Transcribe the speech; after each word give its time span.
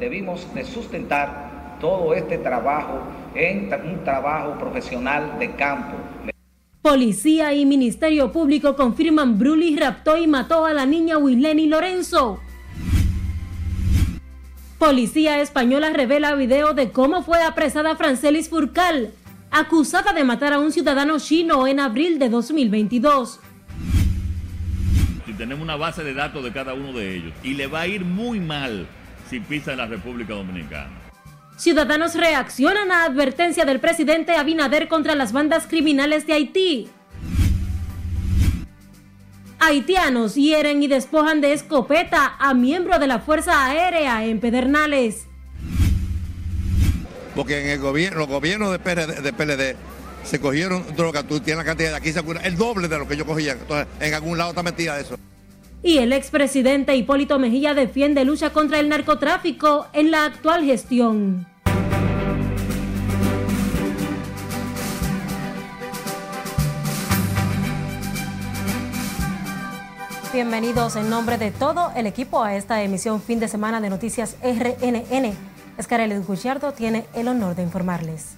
debimos 0.00 0.52
de 0.54 0.64
sustentar 0.64 1.76
todo 1.78 2.14
este 2.14 2.38
trabajo 2.38 3.02
en 3.34 3.70
un 3.84 4.02
trabajo 4.02 4.58
profesional 4.58 5.38
de 5.38 5.54
campo. 5.54 5.96
Policía 6.82 7.52
y 7.52 7.66
Ministerio 7.66 8.32
Público 8.32 8.74
confirman 8.74 9.38
Bruli 9.38 9.76
raptó 9.76 10.16
y 10.16 10.26
mató 10.26 10.64
a 10.64 10.72
la 10.72 10.86
niña 10.86 11.18
Wileni 11.18 11.66
Lorenzo. 11.66 12.40
Policía 14.78 15.42
española 15.42 15.90
revela 15.90 16.34
video 16.34 16.72
de 16.72 16.90
cómo 16.90 17.22
fue 17.22 17.42
apresada 17.42 17.96
Francelis 17.96 18.48
Furcal, 18.48 19.10
acusada 19.50 20.14
de 20.14 20.24
matar 20.24 20.54
a 20.54 20.58
un 20.58 20.72
ciudadano 20.72 21.18
chino 21.18 21.66
en 21.66 21.80
abril 21.80 22.18
de 22.18 22.30
2022. 22.30 23.40
Si 25.26 25.32
tenemos 25.34 25.62
una 25.62 25.76
base 25.76 26.02
de 26.02 26.14
datos 26.14 26.42
de 26.42 26.50
cada 26.50 26.72
uno 26.72 26.94
de 26.94 27.16
ellos 27.16 27.34
y 27.44 27.52
le 27.52 27.66
va 27.66 27.82
a 27.82 27.86
ir 27.86 28.06
muy 28.06 28.40
mal 28.40 28.88
si 29.30 29.38
pisa 29.38 29.70
en 29.70 29.78
la 29.78 29.86
República 29.86 30.34
Dominicana. 30.34 30.90
Ciudadanos 31.56 32.16
reaccionan 32.16 32.90
a 32.90 33.04
advertencia 33.04 33.64
del 33.64 33.78
presidente 33.78 34.32
Abinader 34.32 34.88
contra 34.88 35.14
las 35.14 35.32
bandas 35.32 35.66
criminales 35.68 36.26
de 36.26 36.32
Haití. 36.32 36.88
Haitianos 39.60 40.34
hieren 40.34 40.82
y 40.82 40.88
despojan 40.88 41.40
de 41.40 41.52
escopeta 41.52 42.34
a 42.38 42.54
miembro 42.54 42.98
de 42.98 43.06
la 43.06 43.20
Fuerza 43.20 43.66
Aérea 43.66 44.24
en 44.24 44.40
Pedernales. 44.40 45.26
Porque 47.36 47.62
en 47.62 47.68
el 47.68 47.78
gobierno, 47.78 48.20
los 48.20 48.28
gobiernos 48.28 48.72
de 48.72 48.78
PLD, 48.78 49.20
de 49.20 49.32
PLD 49.32 49.76
se 50.24 50.40
cogieron 50.40 50.84
droga, 50.96 51.22
tú 51.22 51.40
tienes 51.40 51.58
la 51.58 51.64
cantidad 51.64 51.90
de 51.90 51.96
aquí, 51.96 52.12
se 52.12 52.20
el 52.42 52.56
doble 52.56 52.88
de 52.88 52.98
lo 52.98 53.06
que 53.06 53.16
yo 53.16 53.26
cogía. 53.26 53.52
Entonces, 53.52 53.86
en 54.00 54.14
algún 54.14 54.38
lado 54.38 54.50
está 54.50 54.62
metida 54.62 54.98
eso. 54.98 55.16
Y 55.82 55.96
el 55.98 56.12
expresidente 56.12 56.94
Hipólito 56.94 57.38
Mejía 57.38 57.72
defiende 57.72 58.26
lucha 58.26 58.52
contra 58.52 58.80
el 58.80 58.90
narcotráfico 58.90 59.86
en 59.94 60.10
la 60.10 60.26
actual 60.26 60.62
gestión. 60.62 61.46
Bienvenidos 70.34 70.96
en 70.96 71.08
nombre 71.08 71.38
de 71.38 71.50
todo 71.50 71.90
el 71.96 72.06
equipo 72.06 72.42
a 72.42 72.56
esta 72.56 72.82
emisión 72.82 73.20
fin 73.22 73.40
de 73.40 73.48
semana 73.48 73.80
de 73.80 73.88
Noticias 73.88 74.36
RNN. 74.42 75.34
Escarel 75.78 76.22
Gucciardo 76.22 76.72
tiene 76.72 77.06
el 77.14 77.26
honor 77.26 77.56
de 77.56 77.62
informarles. 77.62 78.36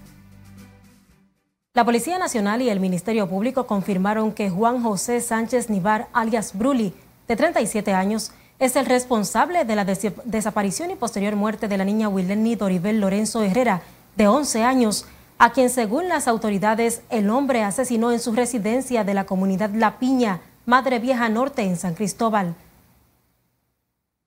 La 1.75 1.85
Policía 1.85 2.19
Nacional 2.19 2.63
y 2.63 2.71
el 2.71 2.81
Ministerio 2.81 3.29
Público 3.29 3.67
confirmaron 3.67 4.33
que 4.33 4.49
Juan 4.49 4.83
José 4.83 5.21
Sánchez 5.21 5.71
Nivar, 5.71 6.09
alias 6.13 6.57
Bruli, 6.57 6.95
de 7.29 7.37
37 7.37 7.93
años, 7.93 8.33
es 8.59 8.77
el 8.77 8.87
responsable 8.87 9.65
de 9.65 9.75
la 9.75 9.85
desaparición 9.85 10.91
y 10.91 10.95
posterior 10.95 11.35
muerte 11.35 11.67
de 11.67 11.77
la 11.77 11.85
niña 11.85 12.09
Wileni 12.09 12.55
Doribel 12.55 13.01
Lorenzo 13.01 13.43
Herrera, 13.43 13.83
de 14.17 14.29
11 14.29 14.63
años, 14.63 15.07
a 15.39 15.53
quien 15.53 15.71
según 15.71 16.09
las 16.09 16.29
autoridades 16.29 17.03
el 17.11 17.29
hombre 17.31 17.65
asesinó 17.65 18.13
en 18.13 18.21
su 18.21 18.33
residencia 18.33 19.03
de 19.03 19.15
la 19.15 19.25
comunidad 19.25 19.71
La 19.71 19.99
Piña, 19.99 20.41
Madre 20.67 21.01
Vieja 21.01 21.29
Norte 21.29 21.63
en 21.63 21.77
San 21.77 21.95
Cristóbal. 21.95 22.55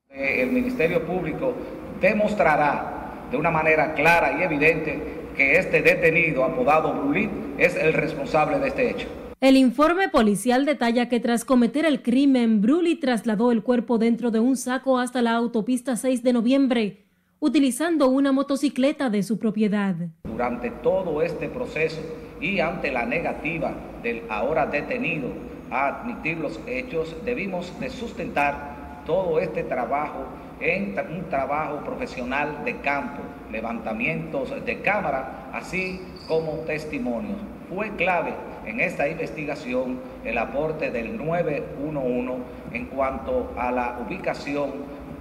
El 0.10 0.52
Ministerio 0.52 1.06
Público 1.06 1.54
demostrará 2.02 3.28
de 3.32 3.38
una 3.38 3.52
manera 3.52 3.94
clara 3.94 4.38
y 4.38 4.44
evidente 4.44 5.02
que 5.36 5.58
este 5.58 5.82
detenido 5.82 6.44
apodado 6.44 6.94
Brulit 6.94 7.30
es 7.58 7.76
el 7.76 7.94
responsable 7.94 8.60
de 8.60 8.68
este 8.68 8.90
hecho. 8.90 9.08
El 9.42 9.58
informe 9.58 10.08
policial 10.08 10.64
detalla 10.66 11.10
que 11.10 11.20
tras 11.20 11.44
cometer 11.44 11.86
el 11.86 12.02
crimen, 12.02 12.62
Bruli 12.62 12.96
trasladó 12.96 13.52
el 13.52 13.64
cuerpo 13.64 13.98
dentro 13.98 14.32
de 14.32 14.40
un 14.40 14.56
saco 14.56 14.98
hasta 14.98 15.22
la 15.22 15.34
autopista 15.34 15.98
6 15.98 16.24
de 16.24 16.32
noviembre, 16.32 17.04
utilizando 17.42 18.08
una 18.08 18.32
motocicleta 18.32 19.10
de 19.10 19.24
su 19.24 19.38
propiedad. 19.38 19.94
Durante 20.24 20.72
todo 20.72 21.22
este 21.22 21.50
proceso 21.50 22.00
y 22.40 22.62
ante 22.62 22.94
la 22.94 23.06
negativa 23.06 23.74
del 24.02 24.24
ahora 24.30 24.68
detenido 24.68 25.28
a 25.70 25.88
admitir 25.88 26.38
los 26.38 26.58
hechos, 26.66 27.14
debimos 27.26 27.78
de 27.82 27.90
sustentar 27.90 29.04
todo 29.06 29.40
este 29.40 29.64
trabajo 29.64 30.28
en 30.62 30.96
un 31.14 31.30
trabajo 31.30 31.84
profesional 31.84 32.64
de 32.64 32.78
campo, 32.78 33.22
levantamientos 33.52 34.66
de 34.66 34.82
cámara, 34.82 35.50
así 35.52 36.00
como 36.26 36.54
testimonios. 36.66 37.38
Fue 37.70 37.90
clave 37.98 38.34
en 38.66 38.80
esta 38.80 39.08
investigación 39.08 40.00
el 40.24 40.38
aporte 40.38 40.92
del 40.92 41.18
911 41.18 42.44
en 42.74 42.86
cuanto 42.88 43.54
a 43.58 43.72
la 43.72 44.00
ubicación, 44.06 44.72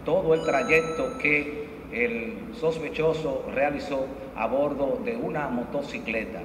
todo 0.04 0.34
el 0.34 0.42
trayecto 0.44 1.18
que 1.18 1.64
el 1.92 2.34
sospechoso 2.58 3.44
realizó 3.54 4.06
a 4.36 4.46
bordo 4.46 5.00
de 5.04 5.16
una 5.16 5.48
motocicleta. 5.48 6.40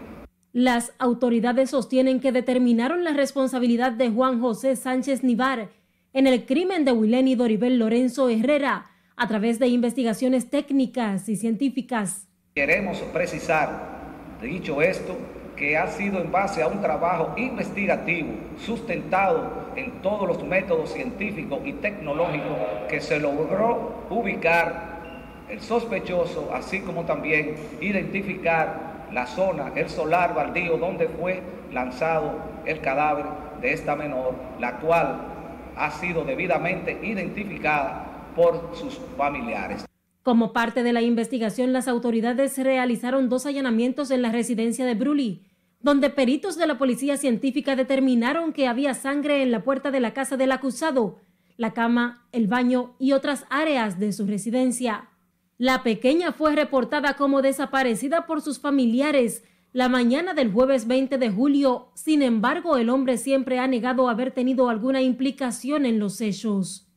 Las 0.52 0.94
autoridades 1.00 1.72
sostienen 1.72 2.20
que 2.20 2.32
determinaron 2.32 3.04
la 3.04 3.14
responsabilidad 3.14 3.92
de 3.92 4.10
Juan 4.10 4.42
José 4.42 4.76
Sánchez 4.76 5.24
Nivar 5.24 5.70
en 6.14 6.28
el 6.28 6.46
crimen 6.46 6.86
de 6.86 6.92
Wileni 6.92 7.36
Doribel 7.36 7.78
Lorenzo 7.78 8.30
Herrera 8.30 8.86
a 9.16 9.28
través 9.28 9.60
de 9.60 9.68
investigaciones 9.68 10.50
técnicas 10.50 11.30
y 11.30 11.36
científicas. 11.36 12.28
Queremos 12.56 12.98
precisar, 13.14 14.00
dicho 14.42 14.82
esto, 14.82 15.16
que 15.60 15.78
ha 15.78 15.88
sido 15.88 16.22
en 16.22 16.32
base 16.32 16.64
a 16.64 16.68
un 16.68 16.82
trabajo 16.82 17.34
investigativo 17.36 18.30
sustentado 18.66 19.68
en 19.76 20.02
todos 20.02 20.26
los 20.26 20.42
métodos 20.42 20.94
científicos 20.94 21.60
y 21.66 21.74
tecnológicos 21.74 22.58
que 22.88 23.02
se 23.02 23.20
logró 23.20 24.06
ubicar 24.10 25.00
el 25.50 25.60
sospechoso, 25.60 26.50
así 26.54 26.80
como 26.80 27.04
también 27.04 27.56
identificar 27.82 29.08
la 29.12 29.28
zona, 29.28 29.74
el 29.76 29.90
solar 29.90 30.34
baldío 30.34 30.78
donde 30.78 31.10
fue 31.10 31.42
lanzado 31.74 32.36
el 32.66 32.80
cadáver 32.80 33.26
de 33.60 33.74
esta 33.74 33.98
menor, 33.98 34.36
la 34.62 34.78
cual 34.78 35.20
ha 35.76 35.92
sido 35.92 36.24
debidamente 36.24 36.98
identificada 37.04 38.32
por 38.34 38.72
sus 38.76 38.98
familiares. 39.18 39.86
Como 40.24 40.54
parte 40.54 40.84
de 40.84 40.94
la 40.94 41.02
investigación, 41.02 41.74
las 41.74 41.88
autoridades 41.88 42.58
realizaron 42.58 43.28
dos 43.28 43.46
allanamientos 43.46 44.12
en 44.12 44.22
la 44.22 44.32
residencia 44.32 44.86
de 44.86 44.94
Bruli, 44.94 45.49
donde 45.82 46.10
peritos 46.10 46.58
de 46.58 46.68
la 46.68 46.78
policía 46.78 47.18
científica 47.18 47.76
determinaron 47.76 48.54
que 48.54 48.68
había 48.68 48.94
sangre 48.94 49.42
en 49.42 49.52
la 49.52 49.64
puerta 49.64 49.92
de 49.92 50.00
la 50.00 50.14
casa 50.14 50.38
del 50.38 50.52
acusado, 50.52 51.20
la 51.58 51.74
cama, 51.74 52.28
el 52.32 52.48
baño 52.48 52.96
y 53.00 53.14
otras 53.14 53.46
áreas 53.50 54.00
de 54.00 54.12
su 54.12 54.26
residencia. 54.26 55.10
La 55.58 55.84
pequeña 55.84 56.32
fue 56.32 56.56
reportada 56.56 57.16
como 57.16 57.42
desaparecida 57.42 58.26
por 58.26 58.42
sus 58.42 58.60
familiares 58.60 59.44
la 59.72 59.88
mañana 59.88 60.34
del 60.34 60.52
jueves 60.52 60.88
20 60.88 61.18
de 61.18 61.30
julio. 61.30 61.92
Sin 61.94 62.22
embargo, 62.22 62.78
el 62.78 62.90
hombre 62.90 63.18
siempre 63.18 63.60
ha 63.60 63.68
negado 63.68 64.10
haber 64.10 64.32
tenido 64.32 64.70
alguna 64.70 65.02
implicación 65.02 65.86
en 65.86 66.00
los 66.00 66.22
hechos. 66.22 66.88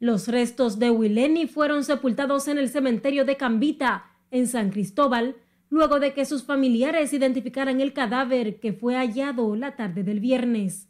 Los 0.00 0.28
restos 0.28 0.78
de 0.78 0.90
Wileni 0.90 1.46
fueron 1.46 1.84
sepultados 1.84 2.48
en 2.48 2.58
el 2.58 2.68
cementerio 2.68 3.24
de 3.24 3.36
Cambita, 3.36 4.06
en 4.30 4.46
San 4.46 4.70
Cristóbal, 4.70 5.36
luego 5.70 6.00
de 6.00 6.14
que 6.14 6.24
sus 6.24 6.44
familiares 6.44 7.12
identificaran 7.12 7.80
el 7.80 7.92
cadáver 7.92 8.60
que 8.60 8.72
fue 8.72 8.96
hallado 8.96 9.54
la 9.56 9.76
tarde 9.76 10.02
del 10.02 10.20
viernes. 10.20 10.88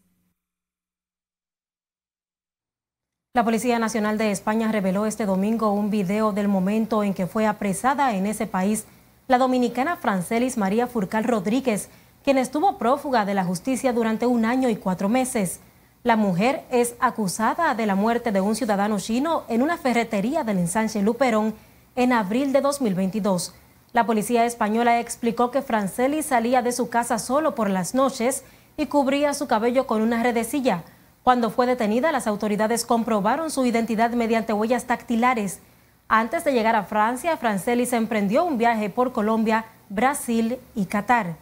La 3.34 3.44
Policía 3.44 3.78
Nacional 3.78 4.18
de 4.18 4.30
España 4.30 4.72
reveló 4.72 5.06
este 5.06 5.26
domingo 5.26 5.72
un 5.72 5.90
video 5.90 6.32
del 6.32 6.48
momento 6.48 7.04
en 7.04 7.14
que 7.14 7.26
fue 7.26 7.46
apresada 7.46 8.16
en 8.16 8.26
ese 8.26 8.46
país 8.46 8.86
la 9.28 9.38
dominicana 9.38 9.96
Francelis 9.96 10.56
María 10.56 10.86
Furcal 10.86 11.24
Rodríguez, 11.24 11.90
quien 12.24 12.38
estuvo 12.38 12.78
prófuga 12.78 13.24
de 13.24 13.34
la 13.34 13.44
justicia 13.44 13.92
durante 13.92 14.26
un 14.26 14.44
año 14.44 14.68
y 14.70 14.76
cuatro 14.76 15.08
meses. 15.08 15.60
La 16.02 16.16
mujer 16.16 16.64
es 16.70 16.96
acusada 17.00 17.74
de 17.74 17.86
la 17.86 17.94
muerte 17.94 18.32
de 18.32 18.40
un 18.40 18.56
ciudadano 18.56 18.98
chino 18.98 19.44
en 19.48 19.62
una 19.62 19.76
ferretería 19.76 20.42
del 20.42 20.58
ensanche 20.58 21.02
Luperón 21.02 21.54
en 21.94 22.12
abril 22.12 22.52
de 22.52 22.60
2022. 22.60 23.54
La 23.92 24.04
policía 24.04 24.44
española 24.44 25.00
explicó 25.00 25.50
que 25.50 25.62
Francelis 25.62 26.26
salía 26.26 26.60
de 26.60 26.72
su 26.72 26.90
casa 26.90 27.18
solo 27.18 27.54
por 27.54 27.70
las 27.70 27.94
noches 27.94 28.44
y 28.76 28.86
cubría 28.86 29.32
su 29.32 29.46
cabello 29.46 29.86
con 29.86 30.02
una 30.02 30.22
redecilla. 30.22 30.84
Cuando 31.22 31.50
fue 31.50 31.66
detenida, 31.66 32.12
las 32.12 32.26
autoridades 32.26 32.84
comprobaron 32.84 33.50
su 33.50 33.64
identidad 33.64 34.10
mediante 34.10 34.52
huellas 34.52 34.86
dactilares. 34.86 35.60
Antes 36.06 36.44
de 36.44 36.52
llegar 36.52 36.76
a 36.76 36.84
Francia, 36.84 37.36
Francelis 37.38 37.92
emprendió 37.92 38.44
un 38.44 38.58
viaje 38.58 38.90
por 38.90 39.12
Colombia, 39.12 39.64
Brasil 39.88 40.58
y 40.74 40.84
Qatar. 40.84 41.36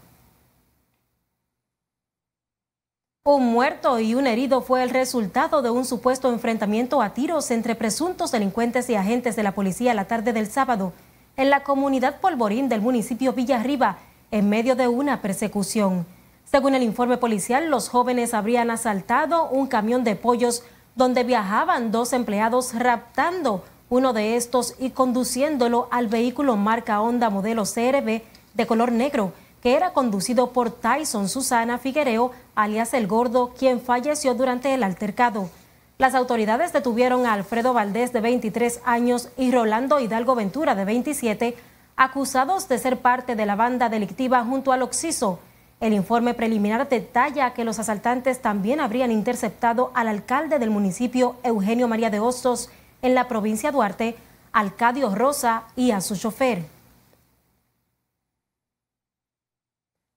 Un 3.25 3.47
muerto 3.47 3.99
y 3.99 4.15
un 4.15 4.29
herido 4.29 4.63
fue 4.63 4.85
el 4.85 4.91
resultado 4.91 5.61
de 5.61 5.71
un 5.71 5.85
supuesto 5.85 6.33
enfrentamiento 6.33 7.03
a 7.03 7.11
tiros 7.11 7.51
entre 7.51 7.75
presuntos 7.75 8.31
delincuentes 8.31 8.89
y 8.89 8.95
agentes 8.95 9.35
de 9.35 9.43
la 9.43 9.53
policía 9.53 9.95
la 9.95 10.05
tarde 10.05 10.33
del 10.33 10.47
sábado 10.47 10.93
en 11.37 11.51
la 11.51 11.63
comunidad 11.63 12.21
Polvorín 12.21 12.69
del 12.69 12.81
municipio 12.81 13.33
Villarriba, 13.33 13.99
en 14.31 14.49
medio 14.49 14.75
de 14.75 14.89
una 14.89 15.21
persecución. 15.21 16.07
Según 16.45 16.75
el 16.75 16.83
informe 16.83 17.19
policial, 17.19 17.69
los 17.71 17.89
jóvenes 17.89 18.35
habrían 18.35 18.71
asaltado 18.71 19.49
un 19.49 19.67
camión 19.67 20.05
de 20.05 20.17
pollos 20.17 20.63
donde 20.95 21.25
viajaban 21.25 21.93
dos 21.93 22.13
empleados 22.13 22.73
raptando 22.75 23.65
uno 23.89 24.13
de 24.13 24.37
estos 24.37 24.75
y 24.79 24.91
conduciéndolo 24.91 25.89
al 25.91 26.09
vehículo 26.09 26.57
marca 26.57 27.01
Honda 27.01 27.31
modelo 27.31 27.65
CRB 27.65 28.23
de 28.55 28.67
color 28.67 28.91
negro, 28.91 29.33
que 29.63 29.75
era 29.75 29.93
conducido 29.93 30.53
por 30.53 30.71
Tyson 30.71 31.29
Susana 31.29 31.79
Figuereo, 31.79 32.33
alias 32.55 32.95
El 32.95 33.07
Gordo, 33.07 33.53
quien 33.57 33.81
falleció 33.81 34.35
durante 34.35 34.73
el 34.75 34.83
altercado. 34.83 35.51
Las 35.99 36.15
autoridades 36.15 36.75
detuvieron 36.75 37.25
a 37.25 37.33
Alfredo 37.33 37.73
Valdés, 37.73 38.13
de 38.13 38.21
23 38.21 38.83
años, 38.85 39.31
y 39.39 39.51
Rolando 39.51 39.99
Hidalgo 39.99 40.35
Ventura, 40.35 40.75
de 40.75 40.85
27, 40.85 41.57
acusados 41.97 42.69
de 42.69 42.77
ser 42.77 42.99
parte 42.99 43.35
de 43.35 43.47
la 43.47 43.57
banda 43.57 43.89
delictiva 43.89 44.45
junto 44.45 44.73
al 44.73 44.83
Oxiso. 44.83 45.39
El 45.81 45.95
informe 45.95 46.35
preliminar 46.35 46.87
detalla 46.87 47.55
que 47.55 47.65
los 47.65 47.79
asaltantes 47.79 48.43
también 48.43 48.81
habrían 48.81 49.11
interceptado 49.11 49.91
al 49.95 50.09
alcalde 50.09 50.59
del 50.59 50.69
municipio, 50.69 51.37
Eugenio 51.43 51.89
María 51.89 52.11
de 52.11 52.21
Hostos, 52.21 52.69
en 53.01 53.15
la 53.15 53.27
provincia 53.27 53.71
de 53.71 53.77
Duarte, 53.77 54.17
Alcadio 54.53 55.15
Rosa, 55.15 55.63
y 55.77 55.93
a 55.93 56.03
su 56.03 56.15
chofer. 56.15 56.76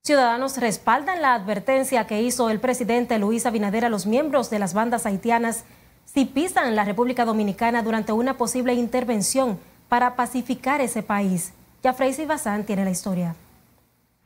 Ciudadanos 0.10 0.58
respaldan 0.58 1.22
la 1.22 1.36
advertencia 1.36 2.08
que 2.08 2.24
hizo 2.24 2.50
el 2.50 2.60
presidente 2.60 3.20
Luis 3.20 3.46
Abinader 3.46 3.86
a 3.86 3.90
los 3.90 4.08
miembros 4.08 4.50
de 4.50 4.58
las 4.58 4.74
bandas 4.74 5.06
haitianas 5.06 5.66
si 6.04 6.26
pisan 6.26 6.76
la 6.76 6.84
República 6.84 7.26
Dominicana 7.26 7.84
durante 7.84 8.12
una 8.12 8.36
posible 8.36 8.74
intervención 8.74 9.60
para 9.88 10.16
pacificar 10.16 10.82
ese 10.82 11.04
país. 11.04 11.54
Ya 11.84 11.94
Freisy 11.94 12.26
Bazán 12.26 12.66
tiene 12.66 12.86
la 12.86 12.90
historia. 12.90 13.36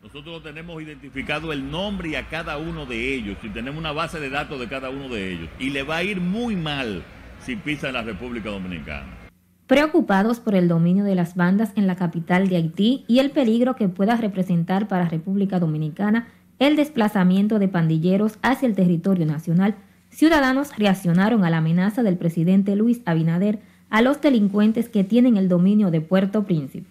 Nosotros 0.02 0.42
tenemos 0.42 0.82
identificado 0.82 1.52
el 1.52 1.70
nombre 1.70 2.12
y 2.12 2.16
a 2.16 2.30
cada 2.30 2.58
uno 2.58 2.86
de 2.86 3.16
ellos 3.16 3.38
y 3.44 3.50
tenemos 3.50 3.78
una 3.78 3.92
base 3.92 4.22
de 4.22 4.30
datos 4.30 4.62
de 4.62 4.70
cada 4.70 4.90
uno 4.90 5.10
de 5.10 5.34
ellos. 5.34 5.50
Y 5.60 5.72
le 5.72 5.84
va 5.84 5.98
a 5.98 6.04
ir 6.04 6.22
muy 6.22 6.56
mal 6.56 7.04
si 7.46 7.58
pisan 7.58 7.92
la 7.92 8.04
República 8.04 8.52
Dominicana. 8.52 9.23
Preocupados 9.68 10.39
por 10.39 10.56
el 10.56 10.68
dominio 10.68 11.04
de 11.04 11.15
las 11.15 11.36
bandas 11.36 11.71
en 11.75 11.88
la 11.88 11.95
capital 11.95 12.50
de 12.50 12.57
Haití 12.57 13.06
y 13.07 13.19
el 13.19 13.31
peligro 13.31 13.75
que 13.75 13.88
pueda 13.89 14.15
representar 14.15 14.88
para 14.88 15.07
República 15.07 15.60
Dominicana 15.60 16.27
el 16.60 16.75
desplazamiento 16.75 17.60
de 17.60 17.68
pandilleros 17.68 18.38
hacia 18.42 18.68
el 18.68 18.75
territorio 18.75 19.25
nacional, 19.25 19.75
ciudadanos 20.10 20.75
reaccionaron 20.77 21.44
a 21.44 21.50
la 21.50 21.57
amenaza 21.57 22.04
del 22.04 22.18
presidente 22.18 22.75
Luis 22.75 23.01
Abinader 23.06 23.60
a 23.89 24.01
los 24.01 24.21
delincuentes 24.21 24.89
que 24.89 25.04
tienen 25.04 25.38
el 25.38 25.50
dominio 25.50 25.92
de 25.92 26.01
Puerto 26.01 26.44
Príncipe. 26.44 26.89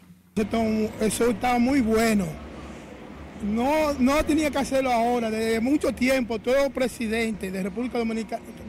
Eso 1.00 1.30
está 1.30 1.58
muy 1.58 1.80
bueno 1.80 2.26
no, 3.42 3.92
no 3.94 4.24
tenía 4.24 4.50
que 4.50 4.58
hacerlo 4.58 4.92
ahora, 4.92 5.30
desde 5.30 5.60
mucho 5.60 5.92
tiempo, 5.92 6.38
todos 6.38 6.58
los 6.58 6.72
presidentes 6.72 7.52
de 7.52 7.62
República 7.62 7.98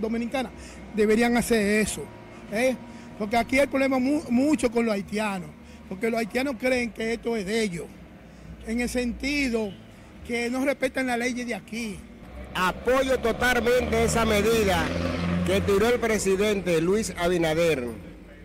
Dominicana, 0.01 0.49
deberían 0.95 1.37
hacer 1.37 1.81
eso. 1.81 2.03
¿eh? 2.51 2.75
Porque 3.17 3.37
aquí 3.37 3.59
hay 3.59 3.67
problema 3.67 3.99
mucho 3.99 4.71
con 4.71 4.85
los 4.85 4.93
haitianos, 4.93 5.49
porque 5.87 6.09
los 6.09 6.19
haitianos 6.19 6.55
creen 6.59 6.91
que 6.91 7.13
esto 7.13 7.35
es 7.37 7.45
de 7.45 7.61
ellos, 7.61 7.85
en 8.67 8.81
el 8.81 8.89
sentido 8.89 9.71
que 10.27 10.49
no 10.49 10.65
respetan 10.65 11.07
la 11.07 11.17
ley 11.17 11.33
de 11.33 11.55
aquí. 11.55 11.99
Apoyo 12.55 13.19
totalmente 13.19 14.03
esa 14.03 14.25
medida 14.25 14.85
que 15.45 15.59
tiró 15.61 15.89
el 15.89 15.99
presidente 15.99 16.79
Luis 16.81 17.13
Abinader 17.17 17.87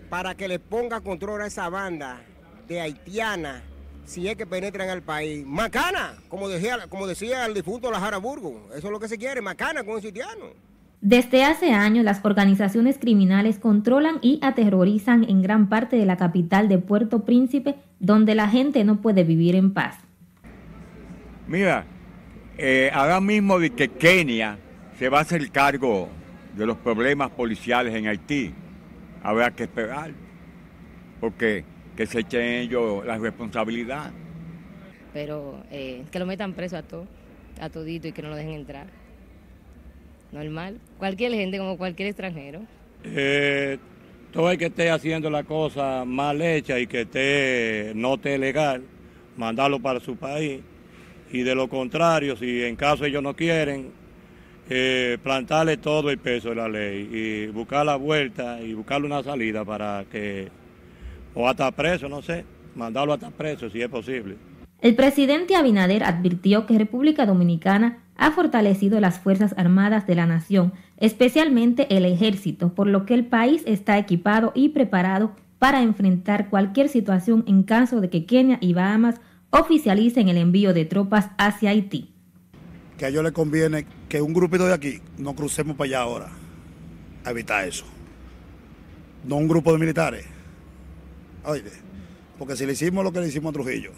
para 0.08 0.34
que 0.34 0.48
le 0.48 0.58
ponga 0.58 1.00
control 1.00 1.42
a 1.42 1.46
esa 1.46 1.68
banda 1.68 2.22
de 2.66 2.80
haitiana 2.80 3.62
si 4.06 4.26
es 4.26 4.36
que 4.36 4.46
penetran 4.46 4.88
al 4.88 5.02
país. 5.02 5.44
Macana, 5.44 6.16
como 6.28 6.48
decía, 6.48 6.86
como 6.88 7.06
decía 7.06 7.44
el 7.44 7.52
difunto 7.52 7.90
Lajara 7.90 8.16
Burgo. 8.16 8.68
Eso 8.74 8.86
es 8.86 8.92
lo 8.92 8.98
que 8.98 9.08
se 9.08 9.18
quiere, 9.18 9.42
macana 9.42 9.84
con 9.84 9.96
un 9.96 10.02
sitiano. 10.02 10.54
Desde 11.00 11.44
hace 11.44 11.72
años, 11.72 12.04
las 12.04 12.24
organizaciones 12.24 12.98
criminales 12.98 13.58
controlan 13.58 14.18
y 14.20 14.40
aterrorizan 14.42 15.24
en 15.24 15.42
gran 15.42 15.68
parte 15.68 15.96
de 15.96 16.04
la 16.04 16.16
capital 16.16 16.68
de 16.68 16.78
Puerto 16.78 17.24
Príncipe, 17.24 17.76
donde 18.00 18.34
la 18.34 18.48
gente 18.48 18.82
no 18.82 19.00
puede 19.00 19.22
vivir 19.22 19.54
en 19.54 19.72
paz. 19.72 19.96
Mira, 21.46 21.86
eh, 22.56 22.90
ahora 22.92 23.20
mismo 23.20 23.60
de 23.60 23.70
que 23.70 23.88
Kenia 23.88 24.58
se 24.98 25.08
va 25.08 25.18
a 25.18 25.22
hacer 25.22 25.50
cargo 25.52 26.08
de 26.56 26.66
los 26.66 26.76
problemas 26.76 27.30
policiales 27.30 27.94
en 27.94 28.08
Haití, 28.08 28.52
habrá 29.22 29.52
que 29.52 29.62
esperar, 29.62 30.10
porque 31.20 31.64
que 31.96 32.06
se 32.06 32.20
echen 32.20 32.42
ellos 32.42 33.06
la 33.06 33.18
responsabilidad. 33.18 34.10
Pero 35.12 35.62
eh, 35.70 36.04
que 36.10 36.18
lo 36.18 36.26
metan 36.26 36.54
preso 36.54 36.76
a 36.76 36.82
todo, 36.82 37.06
a 37.60 37.70
todito 37.70 38.08
y 38.08 38.12
que 38.12 38.22
no 38.22 38.30
lo 38.30 38.36
dejen 38.36 38.54
entrar. 38.54 38.88
Normal. 40.32 40.78
Cualquier 40.98 41.32
gente 41.32 41.58
como 41.58 41.76
cualquier 41.78 42.08
extranjero. 42.08 42.60
Eh, 43.04 43.78
todo 44.32 44.50
el 44.50 44.58
que 44.58 44.66
esté 44.66 44.90
haciendo 44.90 45.30
la 45.30 45.44
cosa 45.44 46.04
mal 46.04 46.42
hecha 46.42 46.78
y 46.78 46.86
que 46.86 47.02
esté 47.02 47.92
no 47.94 48.14
esté 48.14 48.38
legal, 48.38 48.82
mandarlo 49.36 49.80
para 49.80 50.00
su 50.00 50.16
país. 50.16 50.60
Y 51.32 51.42
de 51.42 51.54
lo 51.54 51.68
contrario, 51.68 52.36
si 52.36 52.62
en 52.62 52.76
caso 52.76 53.04
ellos 53.04 53.22
no 53.22 53.34
quieren, 53.34 53.92
eh, 54.70 55.18
plantarle 55.22 55.78
todo 55.78 56.10
el 56.10 56.18
peso 56.18 56.50
de 56.50 56.54
la 56.56 56.68
ley 56.68 57.08
y 57.10 57.46
buscar 57.46 57.86
la 57.86 57.96
vuelta 57.96 58.60
y 58.60 58.74
buscarle 58.74 59.06
una 59.06 59.22
salida 59.22 59.64
para 59.64 60.04
que 60.10 60.48
o 61.34 61.48
hasta 61.48 61.70
preso, 61.70 62.08
no 62.08 62.20
sé, 62.20 62.44
mandarlo 62.74 63.12
hasta 63.12 63.30
preso 63.30 63.70
si 63.70 63.80
es 63.80 63.88
posible. 63.88 64.36
El 64.80 64.94
presidente 64.94 65.56
Abinader 65.56 66.04
advirtió 66.04 66.66
que 66.66 66.78
República 66.78 67.26
Dominicana 67.26 68.04
ha 68.18 68.30
fortalecido 68.32 69.00
las 69.00 69.18
Fuerzas 69.18 69.54
Armadas 69.56 70.06
de 70.06 70.14
la 70.14 70.26
nación, 70.26 70.74
especialmente 70.98 71.96
el 71.96 72.04
ejército, 72.04 72.74
por 72.74 72.86
lo 72.86 73.06
que 73.06 73.14
el 73.14 73.24
país 73.24 73.62
está 73.64 73.96
equipado 73.96 74.52
y 74.54 74.68
preparado 74.70 75.34
para 75.58 75.82
enfrentar 75.82 76.50
cualquier 76.50 76.88
situación 76.88 77.44
en 77.46 77.62
caso 77.62 78.02
de 78.02 78.10
que 78.10 78.26
Kenia 78.26 78.58
y 78.60 78.74
Bahamas 78.74 79.20
oficialicen 79.50 80.28
el 80.28 80.36
envío 80.36 80.74
de 80.74 80.84
tropas 80.84 81.30
hacia 81.38 81.70
Haití. 81.70 82.10
Que 82.98 83.06
a 83.06 83.08
ellos 83.08 83.22
les 83.22 83.32
conviene 83.32 83.86
que 84.10 84.20
un 84.20 84.34
grupito 84.34 84.66
de 84.66 84.74
aquí 84.74 85.00
no 85.16 85.34
crucemos 85.34 85.76
para 85.76 85.86
allá 85.86 86.00
ahora, 86.00 86.28
a 87.24 87.30
evitar 87.30 87.66
eso. 87.66 87.86
No 89.24 89.36
un 89.36 89.48
grupo 89.48 89.72
de 89.72 89.78
militares 89.78 90.26
Oye, 91.44 91.62
porque 92.38 92.56
si 92.56 92.66
le 92.66 92.72
hicimos 92.72 93.02
lo 93.02 93.12
que 93.12 93.20
le 93.20 93.28
hicimos 93.28 93.50
a 93.50 93.52
Trujillo 93.54 93.92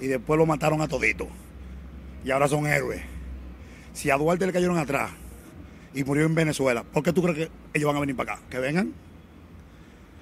y 0.00 0.06
después 0.06 0.36
lo 0.38 0.44
mataron 0.44 0.82
a 0.82 0.88
todito 0.88 1.28
y 2.24 2.30
ahora 2.30 2.46
son 2.46 2.66
héroes. 2.66 3.00
Si 3.94 4.10
a 4.10 4.16
Duarte 4.16 4.44
le 4.44 4.52
cayeron 4.52 4.76
atrás 4.76 5.12
y 5.94 6.02
murió 6.02 6.26
en 6.26 6.34
Venezuela, 6.34 6.82
¿por 6.82 7.02
qué 7.02 7.12
tú 7.12 7.22
crees 7.22 7.38
que 7.38 7.50
ellos 7.72 7.86
van 7.86 7.96
a 7.96 8.00
venir 8.00 8.16
para 8.16 8.34
acá? 8.34 8.42
Que 8.50 8.58
vengan. 8.58 8.92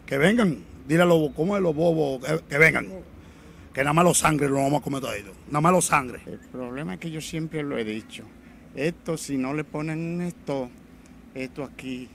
Que 0.07 0.19
vengan. 0.19 0.59
Dile 0.87 1.03
a 1.03 1.07
los, 1.07 1.31
¿cómo 1.31 1.57
es 1.57 1.63
los 1.63 1.75
bobos? 1.75 2.23
Que, 2.49 2.59
vengan. 2.59 2.89
Que 3.73 3.81
nada 3.81 3.95
más 3.95 4.05
los 4.05 4.19
sangre 4.19 4.49
lo 4.49 4.57
vamos 4.57 4.83
a 4.83 4.85
comer 4.85 5.01
todito. 5.01 5.33
Nada 5.47 5.63
más 5.63 5.73
los 5.73 5.87
sangre. 5.87 6.21
El 6.27 6.39
problema 6.39 6.95
es 6.95 7.01
que 7.01 7.11
yo 7.11 7.23
siempre 7.23 7.63
lo 7.63 7.79
he 7.79 7.85
dicho. 7.85 8.25
Esto, 8.77 9.17
si 9.17 9.39
no 9.39 9.55
le 9.55 9.65
ponen 9.65 10.21
esto, 10.21 10.69
esto 11.35 11.65
aquí 11.65 12.09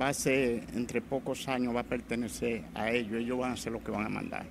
va 0.00 0.08
a 0.08 0.14
ser, 0.14 0.62
entre 0.74 1.00
pocos 1.00 1.48
años, 1.48 1.74
va 1.74 1.80
a 1.80 1.84
pertenecer 1.84 2.62
a 2.72 2.92
ellos. 2.92 3.20
Ellos 3.20 3.38
van 3.38 3.52
a 3.52 3.56
ser 3.56 3.72
los 3.72 3.82
que 3.82 3.90
van 3.90 4.06
a 4.06 4.08
mandar. 4.08 4.46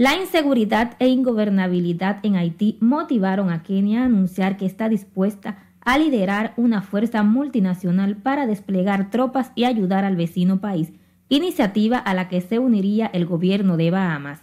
La 0.00 0.16
inseguridad 0.16 0.96
e 0.98 1.08
ingobernabilidad 1.08 2.20
en 2.22 2.36
Haití 2.36 2.78
motivaron 2.80 3.50
a 3.50 3.62
Kenia 3.62 4.00
a 4.00 4.04
anunciar 4.06 4.56
que 4.56 4.64
está 4.64 4.88
dispuesta 4.88 5.58
a 5.82 5.98
liderar 5.98 6.54
una 6.56 6.80
fuerza 6.80 7.22
multinacional 7.22 8.16
para 8.16 8.46
desplegar 8.46 9.10
tropas 9.10 9.52
y 9.54 9.64
ayudar 9.64 10.06
al 10.06 10.16
vecino 10.16 10.58
país, 10.58 10.90
iniciativa 11.28 11.98
a 11.98 12.14
la 12.14 12.28
que 12.28 12.40
se 12.40 12.58
uniría 12.58 13.10
el 13.12 13.26
gobierno 13.26 13.76
de 13.76 13.90
Bahamas. 13.90 14.40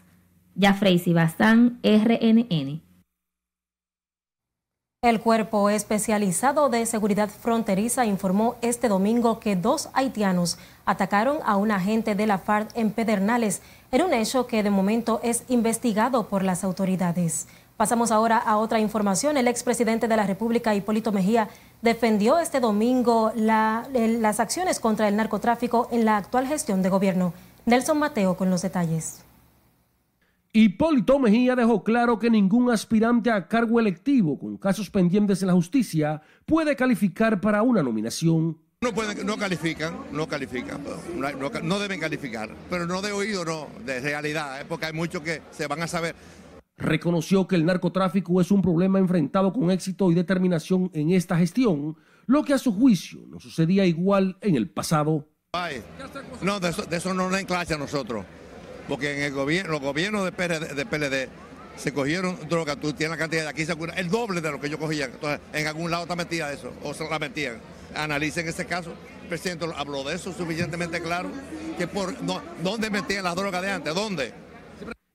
Jafrey 0.62 1.00
Sibastán, 1.00 1.80
RNN. 1.82 2.87
El 5.08 5.22
Cuerpo 5.22 5.70
Especializado 5.70 6.68
de 6.68 6.86
Seguridad 6.86 7.30
Fronteriza 7.30 8.06
informó 8.06 8.58
este 8.62 8.90
domingo 8.90 9.40
que 9.40 9.56
dos 9.56 9.88
haitianos 9.94 10.58
atacaron 10.86 11.38
a 11.46 11.56
un 11.56 11.72
agente 11.72 12.14
de 12.14 12.28
la 12.28 12.40
FARC 12.40 12.72
en 12.76 12.92
Pedernales, 12.92 13.62
en 13.94 14.02
un 14.02 14.14
hecho 14.14 14.48
que 14.48 14.64
de 14.64 14.70
momento 14.70 15.22
es 15.24 15.46
investigado 15.48 16.28
por 16.28 16.44
las 16.44 16.66
autoridades. 16.66 17.48
Pasamos 17.78 18.12
ahora 18.12 18.38
a 18.38 18.58
otra 18.58 18.82
información. 18.82 19.38
El 19.38 19.48
expresidente 19.48 20.10
de 20.10 20.18
la 20.18 20.28
República, 20.28 20.76
Hipólito 20.76 21.14
Mejía, 21.14 21.48
defendió 21.82 22.38
este 22.40 22.60
domingo 22.60 23.32
las 23.34 24.42
acciones 24.42 24.82
contra 24.82 25.08
el 25.08 25.16
narcotráfico 25.16 25.88
en 25.90 26.04
la 26.04 26.18
actual 26.18 26.48
gestión 26.48 26.82
de 26.82 26.90
gobierno. 26.90 27.32
Nelson 27.66 27.98
Mateo 27.98 28.36
con 28.36 28.50
los 28.50 28.62
detalles. 28.62 29.20
Hipólito 30.60 31.20
Mejía 31.20 31.56
dejó 31.56 31.84
claro 31.84 32.18
que 32.18 32.32
ningún 32.32 32.72
aspirante 32.72 33.30
a 33.30 33.48
cargo 33.48 33.80
electivo 33.80 34.40
con 34.40 34.58
casos 34.58 34.90
pendientes 34.90 35.44
en 35.44 35.50
la 35.50 35.54
justicia 35.54 36.20
puede 36.48 36.76
calificar 36.76 37.40
para 37.40 37.62
una 37.62 37.84
nominación. 37.84 38.58
No, 38.82 38.92
pueden, 38.92 39.24
no 39.24 39.38
califican, 39.38 39.96
no 40.12 40.28
califican, 40.28 40.82
no, 41.64 41.78
deben 41.80 42.00
calificar, 42.00 42.50
pero 42.72 42.88
no 42.88 43.04
de 43.04 43.12
oído, 43.12 43.46
no, 43.46 43.68
de 43.86 44.00
realidad, 44.00 44.60
¿eh? 44.60 44.66
porque 44.68 44.88
hay 44.88 44.94
muchos 44.94 45.22
que 45.22 45.44
se 45.52 45.68
van 45.68 45.84
a 45.84 45.88
saber. 45.88 46.16
Reconoció 46.76 47.48
que 47.48 47.56
el 47.56 47.64
narcotráfico 47.64 48.42
es 48.42 48.50
un 48.50 48.64
problema 48.64 48.98
enfrentado 48.98 49.54
con 49.54 49.70
éxito 49.70 50.10
y 50.12 50.16
determinación 50.16 50.90
en 50.96 51.12
esta 51.12 51.38
gestión, 51.38 51.98
lo 52.26 52.44
que 52.44 52.56
a 52.56 52.58
su 52.58 52.74
juicio 52.74 53.20
no 53.28 53.40
sucedía 53.40 53.86
igual 53.86 54.40
en 54.42 54.56
el 54.56 54.72
pasado. 54.72 55.28
No, 56.42 56.60
de 56.60 56.70
eso, 56.70 56.82
de 56.82 56.98
eso 56.98 57.14
no 57.14 57.30
nos 57.30 57.38
den 57.38 57.46
clase 57.46 57.76
a 57.76 57.78
nosotros, 57.78 58.26
porque 58.88 59.18
en 59.18 59.24
el 59.24 59.34
gobierno, 59.34 59.74
los 59.74 59.82
gobiernos 59.82 60.26
de 60.26 60.32
PLD, 60.32 60.76
de 60.76 60.86
PLD 60.86 61.30
se 61.78 61.94
cogieron 61.94 62.38
droga, 62.50 62.76
tú 62.76 62.94
tienes 62.94 63.12
la 63.12 63.18
cantidad 63.18 63.44
de 63.44 63.50
aquí, 63.50 63.66
se 63.66 63.76
cura 63.76 63.94
el 63.94 64.10
doble 64.10 64.42
de 64.42 64.52
lo 64.52 64.60
que 64.60 64.70
yo 64.70 64.80
cogía. 64.80 65.06
Entonces, 65.06 65.40
en 65.54 65.68
algún 65.68 65.92
lado 65.92 66.04
está 66.04 66.16
metida 66.16 66.52
eso, 66.52 66.74
o 66.84 66.94
se 66.94 67.08
la 67.08 67.20
metían. 67.20 67.60
Analicen 67.96 68.48
ese 68.48 68.66
caso. 68.66 68.94
El 69.24 69.30
presidente 69.30 69.66
habló 69.76 70.04
de 70.04 70.16
eso 70.16 70.34
suficientemente 70.34 71.02
claro, 71.02 71.30
que 71.78 71.88
por 71.88 72.22
no, 72.24 72.42
dónde 72.64 72.90
metían 72.90 73.24
la 73.24 73.36
droga 73.36 73.62
de 73.62 73.72
antes, 73.72 73.94
dónde. 73.94 74.34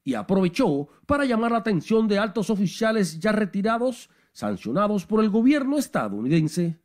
Y 0.05 0.15
aprovechó 0.15 0.89
para 1.07 1.25
llamar 1.25 1.53
la 1.53 1.59
atención 1.59 2.09
de 2.09 2.19
altos 2.19 2.51
oficiales 2.51 3.19
ya 3.19 3.33
retirados, 3.33 4.11
sancionados 4.33 5.07
por 5.07 5.23
el 5.23 5.31
gobierno 5.31 5.79
estadounidense. 5.79 6.77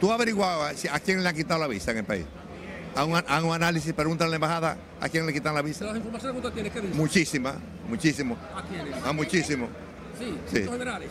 Tú 0.00 0.12
averiguabas 0.12 0.84
a 0.84 1.00
quién 1.00 1.22
le 1.22 1.28
han 1.28 1.34
quitado 1.34 1.60
la 1.60 1.66
visa 1.66 1.90
en 1.90 1.98
el 1.98 2.04
país. 2.04 2.24
A 2.94 3.04
un, 3.04 3.14
a 3.26 3.44
un 3.44 3.54
análisis, 3.54 3.92
pregúntale 3.92 4.28
a 4.28 4.30
la 4.30 4.36
embajada 4.36 4.78
a 5.00 5.08
quién 5.08 5.24
le 5.26 5.32
quitan 5.32 5.54
la 5.54 5.62
visa. 5.62 5.84
¿Las 5.84 5.96
informaciones 5.96 6.40
que 6.40 6.46
usted 6.48 6.54
tiene 6.62 6.70
qué 6.70 6.80
dice? 6.80 6.94
Muchísimas, 6.94 7.54
muchísimo. 7.88 8.36
¿A 8.54 8.62
quiénes? 8.62 9.04
A 9.04 9.12
muchísimo. 9.12 9.68
Sí, 10.18 10.36
Sí. 10.50 10.64
¿los 10.64 10.72
generales. 10.72 11.10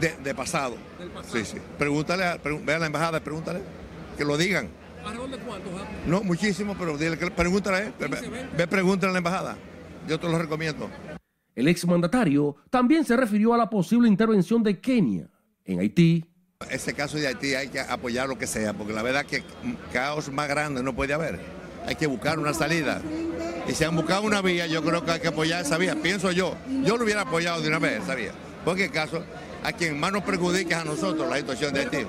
De, 0.00 0.16
de 0.24 0.34
pasado. 0.34 0.76
Del 0.98 1.10
pasado. 1.10 1.36
Sí, 1.38 1.44
sí. 1.44 1.58
Pregúntale, 1.78 2.24
a, 2.24 2.42
pregun- 2.42 2.64
ve 2.64 2.74
a 2.74 2.78
la 2.78 2.86
embajada, 2.86 3.20
pregúntale, 3.22 3.60
que 4.16 4.24
lo 4.24 4.38
digan. 4.38 4.68
¿Alrededor 5.04 5.30
de 5.30 5.38
cuántos? 5.38 5.72
ah? 5.80 5.86
No, 6.06 6.22
muchísimo, 6.22 6.74
pero 6.78 6.96
dile 6.96 7.18
que 7.18 7.30
pregúntale, 7.30 7.76
a 7.88 8.06
ve, 8.08 8.48
ve, 8.56 8.66
pregúntale 8.66 9.10
a 9.10 9.12
la 9.12 9.18
embajada. 9.18 9.56
Yo 10.08 10.18
te 10.18 10.28
lo 10.28 10.38
recomiendo. 10.38 10.88
El 11.54 11.68
exmandatario 11.68 12.56
también 12.70 13.04
se 13.04 13.16
refirió 13.16 13.52
a 13.52 13.58
la 13.58 13.68
posible 13.68 14.08
intervención 14.08 14.62
de 14.62 14.80
Kenia 14.80 15.28
en 15.66 15.80
Haití. 15.80 16.24
Ese 16.70 16.94
caso 16.94 17.18
de 17.18 17.26
Haití 17.26 17.54
hay 17.54 17.68
que 17.68 17.80
apoyar 17.80 18.28
lo 18.28 18.38
que 18.38 18.46
sea, 18.46 18.72
porque 18.72 18.92
la 18.92 19.02
verdad 19.02 19.24
que 19.24 19.42
caos 19.92 20.30
más 20.30 20.48
grande 20.48 20.82
no 20.82 20.94
puede 20.94 21.14
haber. 21.14 21.40
Hay 21.86 21.96
que 21.96 22.06
buscar 22.06 22.38
una 22.38 22.54
salida. 22.54 23.00
Y 23.68 23.72
si 23.72 23.84
han 23.84 23.96
buscado 23.96 24.22
una 24.22 24.40
vía, 24.42 24.66
yo 24.66 24.82
creo 24.82 25.04
que 25.04 25.12
hay 25.12 25.20
que 25.20 25.28
apoyar 25.28 25.62
esa 25.62 25.78
vía. 25.78 25.96
Pienso 26.00 26.30
yo. 26.32 26.56
Yo 26.84 26.96
lo 26.96 27.04
hubiera 27.04 27.22
apoyado 27.22 27.60
de 27.60 27.68
una 27.68 27.78
vez 27.78 28.02
esa 28.02 28.14
vía. 28.14 28.32
Porque 28.64 28.84
el 28.84 28.90
caso, 28.90 29.24
a 29.62 29.72
quien 29.72 29.98
más 29.98 30.12
nos 30.12 30.22
perjudica 30.22 30.76
es 30.76 30.82
a 30.82 30.84
nosotros 30.84 31.28
la 31.28 31.36
situación 31.36 31.74
de 31.74 31.80
Haití. 31.80 32.06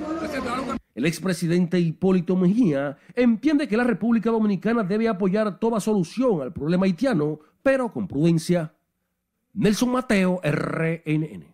El 0.96 1.06
expresidente 1.06 1.80
Hipólito 1.80 2.36
Mejía 2.36 2.98
entiende 3.16 3.68
que 3.68 3.78
la 3.78 3.84
República 3.84 4.30
Dominicana 4.30 4.84
debe 4.84 5.08
apoyar 5.08 5.60
toda 5.60 5.80
solución 5.80 6.42
al 6.42 6.54
problema 6.54 6.86
haitiano, 6.86 7.40
pero 7.64 7.92
con 7.92 8.08
prudencia. 8.08 8.74
Nelson 9.54 9.92
Mateo, 9.92 10.40
RNN. 10.44 11.53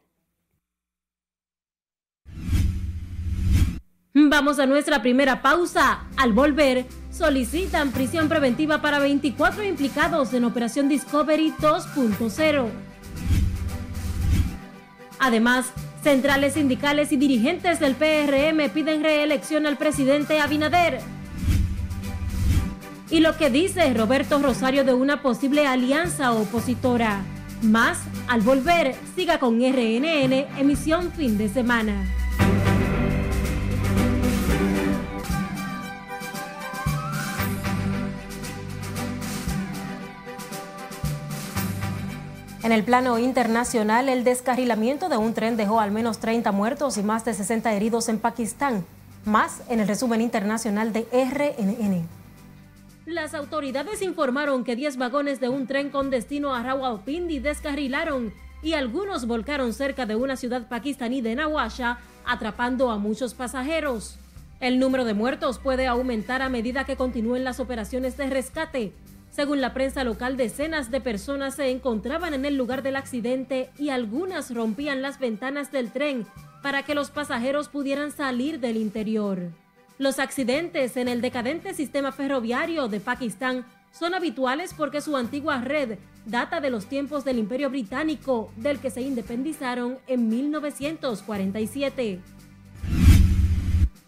Vamos 4.14 4.58
a 4.58 4.66
nuestra 4.66 5.04
primera 5.04 5.44
pausa. 5.44 6.00
Al 6.18 6.34
volver, 6.34 6.88
solicitan 7.12 7.92
prisión 7.92 8.28
preventiva 8.28 8.82
para 8.82 8.98
24 8.98 9.64
implicados 9.64 10.34
en 10.34 10.46
Operación 10.46 10.90
Discovery 10.90 11.54
2.0. 11.60 12.70
Además, 15.20 15.72
centrales 16.02 16.54
sindicales 16.54 17.12
y 17.12 17.18
dirigentes 17.18 17.80
del 17.80 17.94
PRM 17.94 18.72
piden 18.74 19.04
reelección 19.04 19.68
al 19.68 19.78
presidente 19.78 20.40
Abinader. 20.40 21.02
Y 23.12 23.20
lo 23.20 23.38
que 23.38 23.52
dice 23.52 23.94
Roberto 23.94 24.40
Rosario 24.40 24.84
de 24.86 24.96
una 24.96 25.22
posible 25.22 25.68
alianza 25.68 26.32
opositora. 26.32 27.22
Más 27.62 28.00
al 28.28 28.42
volver, 28.42 28.96
siga 29.16 29.38
con 29.38 29.60
RNN, 29.60 30.48
emisión 30.58 31.12
fin 31.12 31.38
de 31.38 31.48
semana. 31.50 32.19
En 42.62 42.74
el 42.74 42.84
plano 42.84 43.18
internacional, 43.20 44.10
el 44.10 44.26
descarrilamiento 44.26 45.08
de 45.08 45.16
un 45.16 45.34
tren 45.34 45.56
dejó 45.56 45.80
al 45.80 45.92
menos 45.92 46.20
30 46.20 46.52
muertos 46.52 46.98
y 46.98 47.04
más 47.04 47.24
de 47.24 47.34
60 47.34 47.72
heridos 47.72 48.10
en 48.10 48.20
Pakistán. 48.20 48.86
Más 49.24 49.62
en 49.70 49.80
el 49.80 49.88
resumen 49.88 50.20
internacional 50.20 50.92
de 50.92 51.08
RNN. 51.14 52.06
Las 53.06 53.34
autoridades 53.34 54.02
informaron 54.02 54.66
que 54.66 54.76
10 54.76 54.98
vagones 54.98 55.40
de 55.40 55.48
un 55.48 55.68
tren 55.68 55.90
con 55.90 56.10
destino 56.10 56.54
a 56.54 56.62
Rawalpindi 56.62 57.40
descarrilaron 57.40 58.34
y 58.62 58.74
algunos 58.74 59.26
volcaron 59.26 59.74
cerca 59.74 60.06
de 60.06 60.18
una 60.18 60.36
ciudad 60.36 60.68
pakistaní 60.68 61.22
de 61.22 61.36
Nawasha, 61.36 62.00
atrapando 62.26 62.92
a 62.92 62.98
muchos 62.98 63.34
pasajeros. 63.34 64.18
El 64.60 64.80
número 64.80 65.06
de 65.06 65.14
muertos 65.14 65.60
puede 65.60 65.88
aumentar 65.88 66.42
a 66.42 66.50
medida 66.50 66.84
que 66.84 66.98
continúen 66.98 67.46
las 67.46 67.62
operaciones 67.62 68.18
de 68.18 68.30
rescate. 68.30 68.92
Según 69.40 69.62
la 69.62 69.74
prensa 69.74 70.04
local, 70.04 70.36
decenas 70.36 70.92
de 70.92 71.00
personas 71.00 71.56
se 71.56 71.72
encontraban 71.72 72.34
en 72.34 72.44
el 72.44 72.58
lugar 72.58 72.84
del 72.84 72.98
accidente 72.98 73.70
y 73.80 73.88
algunas 73.88 74.54
rompían 74.54 75.02
las 75.02 75.18
ventanas 75.18 75.72
del 75.72 75.94
tren 75.94 76.28
para 76.62 76.84
que 76.84 76.94
los 76.94 77.10
pasajeros 77.10 77.70
pudieran 77.70 78.12
salir 78.12 78.60
del 78.60 78.76
interior. 78.76 79.40
Los 79.98 80.20
accidentes 80.20 80.98
en 80.98 81.08
el 81.08 81.22
decadente 81.22 81.74
sistema 81.74 82.12
ferroviario 82.12 82.90
de 82.90 83.00
Pakistán 83.00 83.66
son 83.94 84.14
habituales 84.14 84.74
porque 84.74 85.00
su 85.00 85.16
antigua 85.16 85.62
red 85.62 86.00
data 86.26 86.60
de 86.60 86.70
los 86.70 86.88
tiempos 86.88 87.24
del 87.24 87.40
Imperio 87.40 87.70
Británico, 87.70 88.52
del 88.58 88.80
que 88.80 88.92
se 88.92 89.00
independizaron 89.00 90.00
en 90.08 90.28
1947. 90.28 92.20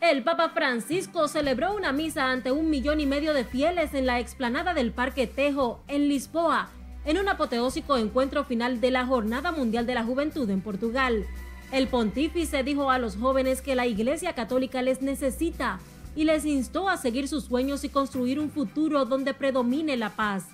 El 0.01 0.24
Papa 0.24 0.50
Francisco 0.50 1.27
celebró 1.27 1.75
una 1.75 1.91
misa 1.91 2.31
ante 2.31 2.51
un 2.51 2.72
millón 2.72 3.00
y 3.00 3.05
medio 3.05 3.36
de 3.36 3.46
fieles 3.46 3.93
en 3.93 4.08
la 4.08 4.20
explanada 4.20 4.74
del 4.74 4.91
Parque 4.91 5.27
Tejo, 5.27 5.84
en 5.88 6.10
Lisboa, 6.10 6.70
en 7.05 7.20
un 7.20 7.29
apoteósico 7.29 7.98
encuentro 7.98 8.43
final 8.43 8.81
de 8.81 8.89
la 8.89 9.05
Jornada 9.05 9.51
Mundial 9.51 9.86
de 9.86 9.93
la 9.93 10.03
Juventud 10.03 10.50
en 10.50 10.62
Portugal. 10.62 11.27
El 11.72 11.88
pontífice 11.88 12.63
dijo 12.63 12.89
a 12.89 12.98
los 12.98 13.15
jóvenes 13.15 13.62
que 13.62 13.75
la 13.75 13.86
Iglesia 13.86 14.34
Católica 14.34 14.81
les 14.81 15.03
necesita 15.03 15.79
y 16.15 16.24
les 16.24 16.46
instó 16.46 16.89
a 16.89 16.98
seguir 16.98 17.27
sus 17.27 17.43
sueños 17.43 17.84
y 17.84 17.89
construir 17.89 18.39
un 18.39 18.50
futuro 18.50 19.05
donde 19.05 19.36
predomine 19.36 19.98
la 19.98 20.10
paz. 20.10 20.46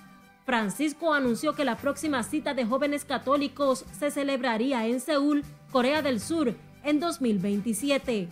Francisco 0.44 1.14
anunció 1.14 1.54
que 1.54 1.64
la 1.64 1.78
próxima 1.78 2.22
cita 2.22 2.52
de 2.52 2.66
jóvenes 2.66 3.06
católicos 3.06 3.86
se 3.98 4.10
celebraría 4.10 4.86
en 4.86 5.00
Seúl, 5.00 5.42
Corea 5.72 6.02
del 6.02 6.20
Sur, 6.20 6.54
en 6.84 7.00
2027. 7.00 8.28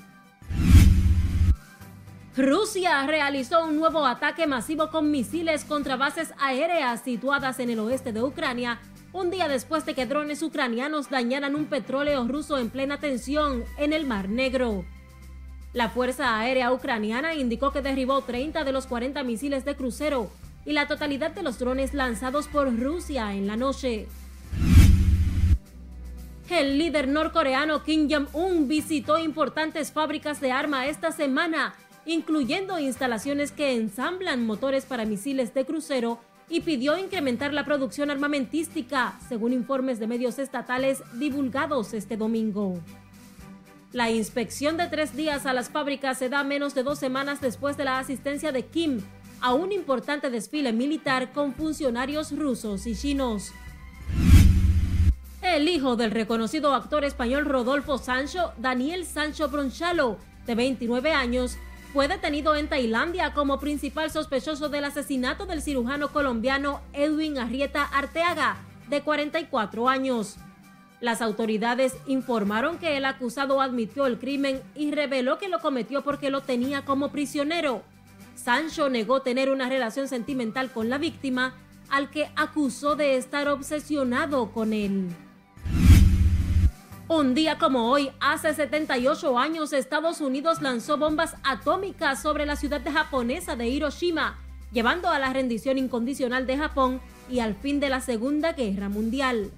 Rusia 2.36 3.06
realizó 3.06 3.64
un 3.64 3.76
nuevo 3.76 4.04
ataque 4.04 4.46
masivo 4.46 4.90
con 4.90 5.10
misiles 5.10 5.64
contra 5.64 5.96
bases 5.96 6.34
aéreas 6.38 7.00
situadas 7.00 7.58
en 7.60 7.70
el 7.70 7.78
oeste 7.78 8.12
de 8.12 8.22
Ucrania, 8.22 8.78
un 9.14 9.30
día 9.30 9.48
después 9.48 9.86
de 9.86 9.94
que 9.94 10.04
drones 10.04 10.42
ucranianos 10.42 11.08
dañaran 11.08 11.54
un 11.54 11.64
petróleo 11.64 12.28
ruso 12.28 12.58
en 12.58 12.68
plena 12.68 13.00
tensión 13.00 13.64
en 13.78 13.94
el 13.94 14.06
Mar 14.06 14.28
Negro. 14.28 14.84
La 15.72 15.88
Fuerza 15.88 16.38
Aérea 16.38 16.74
Ucraniana 16.74 17.34
indicó 17.34 17.72
que 17.72 17.80
derribó 17.80 18.20
30 18.20 18.64
de 18.64 18.72
los 18.72 18.86
40 18.86 19.22
misiles 19.22 19.64
de 19.64 19.74
crucero 19.74 20.30
y 20.66 20.74
la 20.74 20.86
totalidad 20.86 21.30
de 21.30 21.42
los 21.42 21.58
drones 21.58 21.94
lanzados 21.94 22.48
por 22.48 22.78
Rusia 22.78 23.32
en 23.32 23.46
la 23.46 23.56
noche. 23.56 24.08
El 26.50 26.78
líder 26.78 27.08
norcoreano 27.08 27.82
Kim 27.82 28.08
Jong-un 28.10 28.68
visitó 28.68 29.18
importantes 29.18 29.90
fábricas 29.90 30.40
de 30.40 30.52
arma 30.52 30.86
esta 30.86 31.10
semana, 31.10 31.74
incluyendo 32.06 32.78
instalaciones 32.78 33.52
que 33.52 33.74
ensamblan 33.74 34.46
motores 34.46 34.86
para 34.86 35.04
misiles 35.04 35.52
de 35.52 35.66
crucero 35.66 36.18
y 36.48 36.60
pidió 36.60 36.96
incrementar 36.96 37.52
la 37.52 37.64
producción 37.64 38.10
armamentística, 38.10 39.18
según 39.28 39.52
informes 39.52 39.98
de 39.98 40.06
medios 40.06 40.38
estatales 40.38 41.02
divulgados 41.14 41.92
este 41.92 42.16
domingo. 42.16 42.80
La 43.92 44.10
inspección 44.10 44.76
de 44.76 44.86
tres 44.86 45.16
días 45.16 45.46
a 45.46 45.52
las 45.52 45.70
fábricas 45.70 46.18
se 46.18 46.28
da 46.28 46.44
menos 46.44 46.74
de 46.74 46.82
dos 46.82 46.98
semanas 46.98 47.40
después 47.40 47.76
de 47.76 47.84
la 47.84 47.98
asistencia 47.98 48.52
de 48.52 48.66
Kim 48.66 49.00
a 49.40 49.54
un 49.54 49.72
importante 49.72 50.30
desfile 50.30 50.72
militar 50.72 51.32
con 51.32 51.54
funcionarios 51.54 52.36
rusos 52.36 52.86
y 52.86 52.94
chinos. 52.94 53.52
El 55.42 55.68
hijo 55.68 55.96
del 55.96 56.10
reconocido 56.10 56.74
actor 56.74 57.04
español 57.04 57.44
Rodolfo 57.44 57.98
Sancho, 57.98 58.52
Daniel 58.58 59.04
Sancho 59.04 59.48
Bronchalo, 59.48 60.18
de 60.46 60.54
29 60.54 61.12
años, 61.12 61.56
fue 61.96 62.08
detenido 62.08 62.54
en 62.54 62.68
Tailandia 62.68 63.32
como 63.32 63.58
principal 63.58 64.10
sospechoso 64.10 64.68
del 64.68 64.84
asesinato 64.84 65.46
del 65.46 65.62
cirujano 65.62 66.08
colombiano 66.12 66.82
Edwin 66.92 67.38
Arrieta 67.38 67.84
Arteaga, 67.84 68.58
de 68.90 69.00
44 69.00 69.88
años. 69.88 70.36
Las 71.00 71.22
autoridades 71.22 71.96
informaron 72.06 72.76
que 72.76 72.98
el 72.98 73.06
acusado 73.06 73.62
admitió 73.62 74.04
el 74.04 74.18
crimen 74.18 74.60
y 74.74 74.90
reveló 74.90 75.38
que 75.38 75.48
lo 75.48 75.58
cometió 75.60 76.04
porque 76.04 76.28
lo 76.28 76.42
tenía 76.42 76.84
como 76.84 77.12
prisionero. 77.12 77.82
Sancho 78.34 78.90
negó 78.90 79.22
tener 79.22 79.50
una 79.50 79.70
relación 79.70 80.06
sentimental 80.06 80.70
con 80.70 80.90
la 80.90 80.98
víctima, 80.98 81.54
al 81.88 82.10
que 82.10 82.28
acusó 82.36 82.94
de 82.96 83.16
estar 83.16 83.48
obsesionado 83.48 84.52
con 84.52 84.74
él. 84.74 85.08
Un 87.08 87.34
día 87.34 87.56
como 87.56 87.88
hoy, 87.88 88.10
hace 88.18 88.52
78 88.52 89.38
años, 89.38 89.72
Estados 89.72 90.20
Unidos 90.20 90.60
lanzó 90.60 90.98
bombas 90.98 91.36
atómicas 91.44 92.20
sobre 92.20 92.46
la 92.46 92.56
ciudad 92.56 92.82
japonesa 92.84 93.54
de 93.54 93.68
Hiroshima, 93.68 94.40
llevando 94.72 95.08
a 95.08 95.20
la 95.20 95.32
rendición 95.32 95.78
incondicional 95.78 96.48
de 96.48 96.58
Japón 96.58 97.00
y 97.30 97.38
al 97.38 97.54
fin 97.54 97.78
de 97.78 97.90
la 97.90 98.00
Segunda 98.00 98.54
Guerra 98.54 98.88
Mundial. 98.88 99.52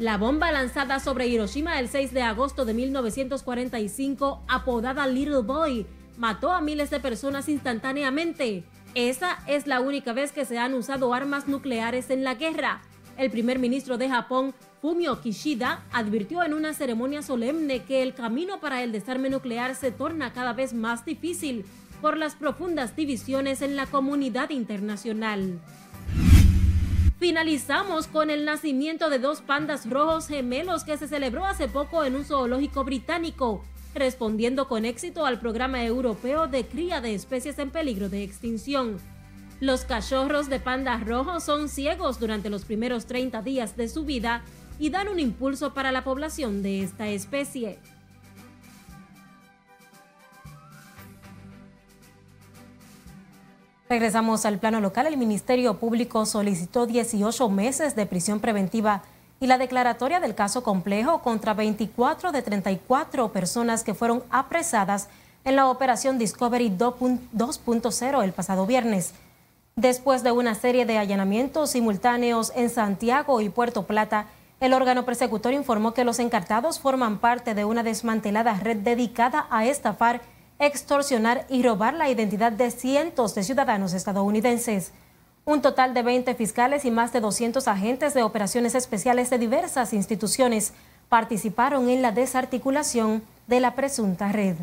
La 0.00 0.18
bomba 0.18 0.50
lanzada 0.50 0.98
sobre 0.98 1.28
Hiroshima 1.28 1.78
el 1.78 1.88
6 1.88 2.12
de 2.12 2.22
agosto 2.22 2.64
de 2.64 2.74
1945, 2.74 4.42
apodada 4.48 5.06
Little 5.06 5.42
Boy, 5.42 5.86
mató 6.16 6.52
a 6.52 6.60
miles 6.60 6.90
de 6.90 6.98
personas 6.98 7.48
instantáneamente. 7.48 8.64
Esa 8.96 9.38
es 9.46 9.68
la 9.68 9.78
única 9.78 10.12
vez 10.12 10.32
que 10.32 10.44
se 10.44 10.58
han 10.58 10.74
usado 10.74 11.14
armas 11.14 11.46
nucleares 11.46 12.10
en 12.10 12.24
la 12.24 12.34
guerra. 12.34 12.82
El 13.18 13.32
primer 13.32 13.58
ministro 13.58 13.98
de 13.98 14.08
Japón, 14.08 14.54
Fumio 14.80 15.20
Kishida 15.20 15.84
advirtió 15.90 16.44
en 16.44 16.54
una 16.54 16.72
ceremonia 16.72 17.20
solemne 17.20 17.82
que 17.82 18.02
el 18.02 18.14
camino 18.14 18.60
para 18.60 18.84
el 18.84 18.92
desarme 18.92 19.28
nuclear 19.28 19.74
se 19.74 19.90
torna 19.90 20.32
cada 20.32 20.52
vez 20.52 20.72
más 20.72 21.04
difícil 21.04 21.64
por 22.00 22.16
las 22.16 22.36
profundas 22.36 22.94
divisiones 22.94 23.60
en 23.60 23.74
la 23.74 23.86
comunidad 23.86 24.50
internacional. 24.50 25.58
Finalizamos 27.18 28.06
con 28.06 28.30
el 28.30 28.44
nacimiento 28.44 29.10
de 29.10 29.18
dos 29.18 29.40
pandas 29.40 29.90
rojos 29.90 30.28
gemelos 30.28 30.84
que 30.84 30.96
se 30.96 31.08
celebró 31.08 31.44
hace 31.44 31.66
poco 31.66 32.04
en 32.04 32.14
un 32.14 32.24
zoológico 32.24 32.84
británico, 32.84 33.64
respondiendo 33.96 34.68
con 34.68 34.84
éxito 34.84 35.26
al 35.26 35.40
programa 35.40 35.84
europeo 35.84 36.46
de 36.46 36.64
cría 36.66 37.00
de 37.00 37.14
especies 37.14 37.58
en 37.58 37.70
peligro 37.70 38.08
de 38.08 38.22
extinción. 38.22 39.00
Los 39.60 39.84
cachorros 39.84 40.48
de 40.48 40.60
pandas 40.60 41.04
rojos 41.04 41.42
son 41.42 41.68
ciegos 41.68 42.20
durante 42.20 42.48
los 42.48 42.64
primeros 42.64 43.06
30 43.06 43.42
días 43.42 43.76
de 43.76 43.88
su 43.88 44.04
vida 44.04 44.42
y 44.78 44.90
dan 44.90 45.08
un 45.08 45.18
impulso 45.18 45.74
para 45.74 45.90
la 45.90 46.04
población 46.04 46.62
de 46.62 46.82
esta 46.84 47.08
especie. 47.08 47.80
Regresamos 53.88 54.44
al 54.44 54.58
plano 54.58 54.80
local. 54.80 55.06
El 55.06 55.16
Ministerio 55.16 55.78
Público 55.78 56.24
solicitó 56.24 56.86
18 56.86 57.48
meses 57.48 57.96
de 57.96 58.06
prisión 58.06 58.38
preventiva 58.38 59.02
y 59.40 59.48
la 59.48 59.58
declaratoria 59.58 60.20
del 60.20 60.36
caso 60.36 60.62
complejo 60.62 61.20
contra 61.22 61.54
24 61.54 62.30
de 62.30 62.42
34 62.42 63.32
personas 63.32 63.82
que 63.82 63.94
fueron 63.94 64.22
apresadas 64.30 65.08
en 65.44 65.56
la 65.56 65.68
operación 65.68 66.18
Discovery 66.18 66.70
2.0 66.70 68.22
el 68.22 68.32
pasado 68.32 68.66
viernes. 68.66 69.14
Después 69.78 70.24
de 70.24 70.32
una 70.32 70.56
serie 70.56 70.86
de 70.86 70.98
allanamientos 70.98 71.70
simultáneos 71.70 72.50
en 72.56 72.68
Santiago 72.68 73.40
y 73.40 73.48
Puerto 73.48 73.86
Plata, 73.86 74.26
el 74.58 74.72
órgano 74.72 75.04
persecutor 75.04 75.52
informó 75.52 75.94
que 75.94 76.02
los 76.02 76.18
encartados 76.18 76.80
forman 76.80 77.18
parte 77.18 77.54
de 77.54 77.64
una 77.64 77.84
desmantelada 77.84 78.54
red 78.54 78.78
dedicada 78.78 79.46
a 79.50 79.66
estafar, 79.66 80.20
extorsionar 80.58 81.46
y 81.48 81.62
robar 81.62 81.94
la 81.94 82.10
identidad 82.10 82.50
de 82.50 82.72
cientos 82.72 83.36
de 83.36 83.44
ciudadanos 83.44 83.92
estadounidenses. 83.92 84.90
Un 85.44 85.62
total 85.62 85.94
de 85.94 86.02
20 86.02 86.34
fiscales 86.34 86.84
y 86.84 86.90
más 86.90 87.12
de 87.12 87.20
200 87.20 87.68
agentes 87.68 88.14
de 88.14 88.24
operaciones 88.24 88.74
especiales 88.74 89.30
de 89.30 89.38
diversas 89.38 89.92
instituciones 89.92 90.72
participaron 91.08 91.88
en 91.88 92.02
la 92.02 92.10
desarticulación 92.10 93.22
de 93.46 93.60
la 93.60 93.76
presunta 93.76 94.32
red. 94.32 94.56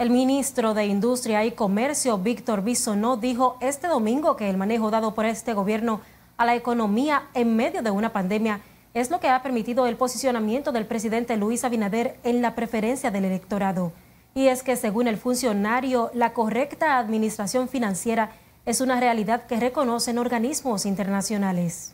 El 0.00 0.08
ministro 0.08 0.72
de 0.72 0.86
Industria 0.86 1.44
y 1.44 1.52
Comercio, 1.52 2.16
Víctor 2.16 2.64
Bisonó, 2.64 3.18
dijo 3.18 3.58
este 3.60 3.86
domingo 3.86 4.34
que 4.34 4.48
el 4.48 4.56
manejo 4.56 4.90
dado 4.90 5.14
por 5.14 5.26
este 5.26 5.52
gobierno 5.52 6.00
a 6.38 6.46
la 6.46 6.54
economía 6.54 7.24
en 7.34 7.54
medio 7.54 7.82
de 7.82 7.90
una 7.90 8.10
pandemia 8.10 8.62
es 8.94 9.10
lo 9.10 9.20
que 9.20 9.28
ha 9.28 9.42
permitido 9.42 9.86
el 9.86 9.96
posicionamiento 9.96 10.72
del 10.72 10.86
presidente 10.86 11.36
Luis 11.36 11.64
Abinader 11.64 12.16
en 12.24 12.40
la 12.40 12.54
preferencia 12.54 13.10
del 13.10 13.26
electorado. 13.26 13.92
Y 14.34 14.46
es 14.46 14.62
que 14.62 14.76
según 14.76 15.06
el 15.06 15.18
funcionario, 15.18 16.10
la 16.14 16.32
correcta 16.32 16.96
administración 16.96 17.68
financiera 17.68 18.32
es 18.64 18.80
una 18.80 19.00
realidad 19.00 19.44
que 19.44 19.60
reconocen 19.60 20.16
organismos 20.16 20.86
internacionales. 20.86 21.92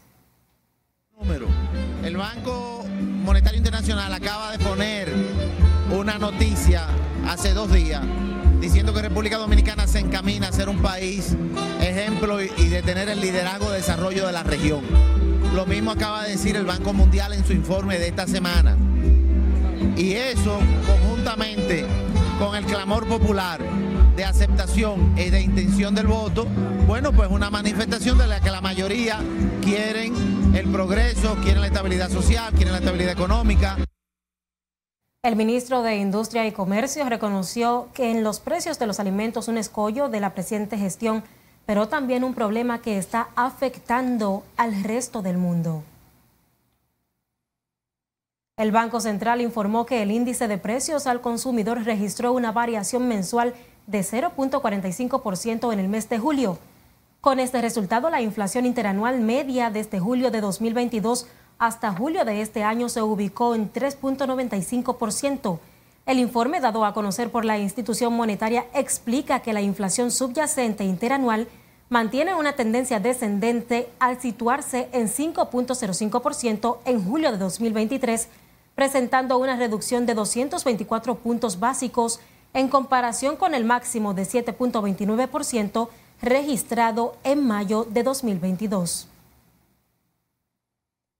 El 2.04 2.16
Banco 2.16 2.84
Monetario 3.24 3.58
Internacional 3.58 4.14
acaba 4.14 4.52
de 4.52 4.64
poner 4.64 5.05
noticia 6.18 6.86
hace 7.26 7.52
dos 7.52 7.72
días 7.72 8.02
diciendo 8.60 8.94
que 8.94 9.02
República 9.02 9.36
Dominicana 9.36 9.86
se 9.86 10.00
encamina 10.00 10.48
a 10.48 10.52
ser 10.52 10.68
un 10.68 10.80
país 10.80 11.36
ejemplo 11.80 12.42
y 12.42 12.68
de 12.68 12.82
tener 12.82 13.08
el 13.08 13.20
liderazgo 13.20 13.70
de 13.70 13.78
desarrollo 13.78 14.26
de 14.26 14.32
la 14.32 14.42
región. 14.42 14.80
Lo 15.54 15.66
mismo 15.66 15.90
acaba 15.90 16.24
de 16.24 16.32
decir 16.32 16.56
el 16.56 16.64
Banco 16.64 16.92
Mundial 16.92 17.32
en 17.32 17.46
su 17.46 17.52
informe 17.52 17.98
de 17.98 18.08
esta 18.08 18.26
semana. 18.26 18.76
Y 19.96 20.12
eso, 20.12 20.58
conjuntamente 20.86 21.86
con 22.38 22.54
el 22.54 22.64
clamor 22.64 23.06
popular 23.06 23.60
de 24.16 24.24
aceptación 24.24 25.14
y 25.18 25.30
de 25.30 25.40
intención 25.40 25.94
del 25.94 26.06
voto, 26.06 26.46
bueno, 26.86 27.12
pues 27.12 27.30
una 27.30 27.50
manifestación 27.50 28.18
de 28.18 28.26
la 28.26 28.40
que 28.40 28.50
la 28.50 28.60
mayoría 28.60 29.18
quieren 29.62 30.54
el 30.54 30.68
progreso, 30.70 31.36
quieren 31.42 31.60
la 31.60 31.68
estabilidad 31.68 32.10
social, 32.10 32.52
quieren 32.54 32.72
la 32.72 32.78
estabilidad 32.78 33.12
económica. 33.12 33.76
El 35.26 35.34
ministro 35.34 35.82
de 35.82 35.96
Industria 35.96 36.46
y 36.46 36.52
Comercio 36.52 37.04
reconoció 37.08 37.88
que 37.94 38.12
en 38.12 38.22
los 38.22 38.38
precios 38.38 38.78
de 38.78 38.86
los 38.86 39.00
alimentos 39.00 39.48
un 39.48 39.58
escollo 39.58 40.08
de 40.08 40.20
la 40.20 40.34
presente 40.34 40.78
gestión, 40.78 41.24
pero 41.66 41.88
también 41.88 42.22
un 42.22 42.32
problema 42.32 42.80
que 42.80 42.96
está 42.96 43.30
afectando 43.34 44.44
al 44.56 44.84
resto 44.84 45.22
del 45.22 45.36
mundo. 45.36 45.82
El 48.56 48.70
Banco 48.70 49.00
Central 49.00 49.40
informó 49.40 49.84
que 49.84 50.00
el 50.00 50.12
índice 50.12 50.46
de 50.46 50.58
precios 50.58 51.08
al 51.08 51.20
consumidor 51.20 51.82
registró 51.82 52.32
una 52.32 52.52
variación 52.52 53.08
mensual 53.08 53.52
de 53.88 54.02
0.45% 54.02 55.72
en 55.72 55.80
el 55.80 55.88
mes 55.88 56.08
de 56.08 56.20
julio. 56.20 56.56
Con 57.20 57.40
este 57.40 57.60
resultado, 57.60 58.10
la 58.10 58.22
inflación 58.22 58.64
interanual 58.64 59.18
media 59.18 59.70
desde 59.70 59.98
julio 59.98 60.30
de 60.30 60.40
2022 60.40 61.26
hasta 61.58 61.92
julio 61.92 62.24
de 62.24 62.40
este 62.42 62.62
año 62.62 62.88
se 62.88 63.02
ubicó 63.02 63.54
en 63.54 63.72
3.95%. 63.72 65.58
El 66.06 66.18
informe 66.18 66.60
dado 66.60 66.84
a 66.84 66.94
conocer 66.94 67.30
por 67.30 67.44
la 67.44 67.58
institución 67.58 68.12
monetaria 68.12 68.66
explica 68.74 69.40
que 69.40 69.52
la 69.52 69.62
inflación 69.62 70.10
subyacente 70.10 70.84
interanual 70.84 71.48
mantiene 71.88 72.34
una 72.34 72.54
tendencia 72.54 73.00
descendente 73.00 73.88
al 73.98 74.20
situarse 74.20 74.88
en 74.92 75.08
5.05% 75.08 76.78
en 76.84 77.04
julio 77.04 77.32
de 77.32 77.38
2023, 77.38 78.28
presentando 78.74 79.38
una 79.38 79.56
reducción 79.56 80.04
de 80.06 80.14
224 80.14 81.16
puntos 81.16 81.58
básicos 81.58 82.20
en 82.54 82.68
comparación 82.68 83.36
con 83.36 83.54
el 83.54 83.64
máximo 83.64 84.14
de 84.14 84.22
7.29% 84.22 85.88
registrado 86.22 87.16
en 87.24 87.46
mayo 87.46 87.84
de 87.84 88.02
2022. 88.02 89.08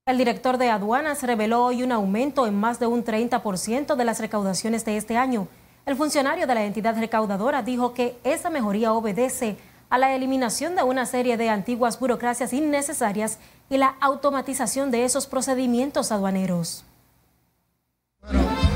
El 0.08 0.18
director 0.18 0.56
de 0.56 0.70
aduanas 0.70 1.24
reveló 1.24 1.64
hoy 1.64 1.82
un 1.82 1.90
aumento 1.90 2.46
en 2.46 2.54
más 2.54 2.78
de 2.78 2.86
un 2.86 3.04
30% 3.04 3.96
de 3.96 4.04
las 4.04 4.20
recaudaciones 4.20 4.84
de 4.84 4.96
este 4.96 5.16
año. 5.16 5.48
El 5.84 5.96
funcionario 5.96 6.46
de 6.46 6.54
la 6.54 6.64
entidad 6.64 6.96
recaudadora 6.96 7.62
dijo 7.62 7.92
que 7.92 8.16
esa 8.22 8.48
mejoría 8.48 8.92
obedece 8.92 9.56
a 9.90 9.98
la 9.98 10.14
eliminación 10.14 10.76
de 10.76 10.84
una 10.84 11.06
serie 11.06 11.36
de 11.36 11.48
antiguas 11.48 11.98
burocracias 11.98 12.52
innecesarias 12.52 13.40
y 13.68 13.78
la 13.78 13.96
automatización 14.00 14.92
de 14.92 15.04
esos 15.04 15.26
procedimientos 15.26 16.12
aduaneros. 16.12 16.84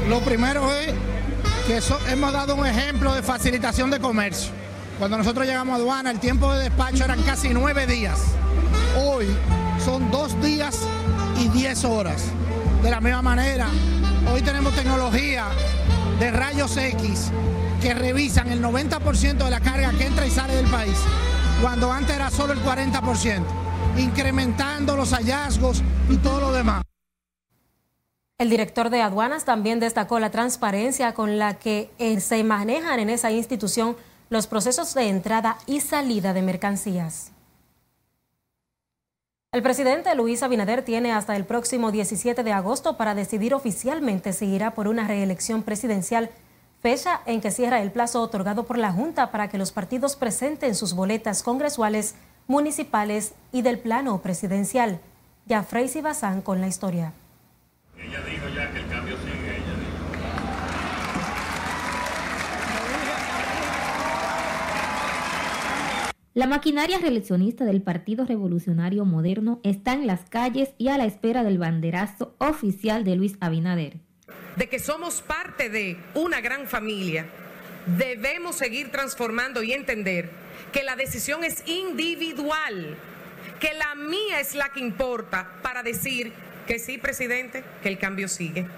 Lo 0.09 0.19
primero 0.23 0.69
es 0.75 0.93
que 1.69 1.79
hemos 2.11 2.33
dado 2.33 2.57
un 2.57 2.67
ejemplo 2.67 3.15
de 3.15 3.23
facilitación 3.23 3.89
de 3.93 4.01
comercio. 4.01 4.51
Cuando 4.99 5.17
nosotros 5.17 5.47
llegamos 5.47 5.75
a 5.75 5.77
aduana, 5.77 6.11
el 6.11 6.19
tiempo 6.19 6.53
de 6.53 6.65
despacho 6.65 7.05
eran 7.05 7.23
casi 7.23 7.51
nueve 7.51 7.87
días. 7.87 8.21
Hoy 8.99 9.29
son 9.79 10.11
dos 10.11 10.39
días 10.43 10.89
y 11.41 11.49
10 11.49 11.85
horas. 11.87 12.23
De 12.83 12.91
la 12.91 13.01
misma 13.01 13.23
manera, 13.23 13.67
hoy 14.33 14.43
tenemos 14.43 14.75
tecnología 14.75 15.47
de 16.19 16.31
rayos 16.31 16.77
X 16.77 17.31
que 17.81 17.95
revisan 17.95 18.49
el 18.51 18.63
90% 18.63 19.45
de 19.45 19.51
la 19.51 19.61
carga 19.61 19.91
que 19.97 20.07
entra 20.07 20.27
y 20.27 20.31
sale 20.31 20.55
del 20.55 20.71
país, 20.71 20.99
cuando 21.63 21.91
antes 21.91 22.15
era 22.15 22.31
solo 22.31 22.53
el 22.53 22.63
40%, 22.63 23.43
incrementando 23.97 24.97
los 24.97 25.13
hallazgos 25.13 25.83
y 26.11 26.17
todo 26.19 26.41
lo 26.41 26.53
demás. 26.53 26.83
El 28.39 28.51
director 28.51 28.91
de 28.91 29.03
aduanas 29.03 29.45
también 29.45 29.81
destacó 29.81 30.19
la 30.19 30.31
transparencia 30.31 31.15
con 31.15 31.39
la 31.39 31.55
que 31.55 31.91
eh, 31.99 32.21
se 32.21 32.45
manejan 32.45 33.01
en 33.01 33.11
esa 33.11 33.31
institución 33.31 33.97
los 34.29 34.47
procesos 34.47 34.95
de 34.95 35.09
entrada 35.09 35.59
y 35.67 35.81
salida 35.81 36.33
de 36.33 36.43
mercancías. 36.43 37.33
El 39.53 39.65
presidente 39.65 40.15
Luis 40.15 40.45
Abinader 40.45 40.85
tiene 40.85 41.11
hasta 41.11 41.35
el 41.35 41.45
próximo 41.45 41.91
17 41.91 42.45
de 42.45 42.53
agosto 42.53 42.97
para 42.97 43.17
decidir 43.17 43.53
oficialmente 43.53 44.33
si 44.33 44.47
irá 44.47 44.75
por 44.75 44.87
una 44.87 45.09
reelección 45.09 45.65
presidencial, 45.65 46.31
fecha 46.81 47.23
en 47.27 47.41
que 47.41 47.51
cierra 47.51 47.83
el 47.83 47.91
plazo 47.91 48.23
otorgado 48.23 48.63
por 48.63 48.79
la 48.79 48.93
Junta 48.93 49.33
para 49.33 49.49
que 49.49 49.59
los 49.59 49.73
partidos 49.73 50.15
presenten 50.15 50.77
sus 50.77 50.95
boletas 50.95 51.43
congresuales, 51.43 52.15
municipales 52.47 53.35
y 53.51 53.63
del 53.63 53.81
plano 53.81 54.23
presidencial. 54.23 55.01
Ya 55.47 55.65
Freisy 55.65 56.01
Bazán 56.01 56.43
con 56.43 56.61
la 56.61 56.69
historia. 56.69 57.13
La 66.33 66.47
maquinaria 66.47 66.99
reeleccionista 66.99 67.65
del 67.65 67.83
Partido 67.83 68.25
Revolucionario 68.25 69.05
Moderno 69.05 69.61
está 69.65 69.95
en 69.95 70.07
las 70.07 70.31
calles 70.31 70.71
y 70.79 70.87
a 70.87 70.97
la 70.97 71.05
espera 71.05 71.43
del 71.43 71.59
banderazo 71.59 72.37
oficial 72.39 73.03
de 73.03 73.17
Luis 73.17 73.35
Abinader. 73.41 73.97
De 74.55 74.69
que 74.69 74.79
somos 74.79 75.23
parte 75.23 75.71
de 75.71 75.97
una 76.15 76.41
gran 76.41 76.69
familia, 76.69 77.27
debemos 77.99 78.55
seguir 78.55 78.93
transformando 78.93 79.65
y 79.65 79.73
entender 79.73 80.31
que 80.73 80.85
la 80.85 80.95
decisión 80.95 81.43
es 81.43 81.67
individual, 81.67 82.97
que 83.59 83.75
la 83.75 83.97
mía 83.97 84.39
es 84.39 84.55
la 84.55 84.69
que 84.69 84.79
importa 84.79 85.57
para 85.63 85.83
decir 85.83 86.33
que 86.69 86.79
sí, 86.79 86.97
presidente, 86.97 87.65
que 87.83 87.89
el 87.89 87.99
cambio 87.99 88.29
sigue. 88.29 88.69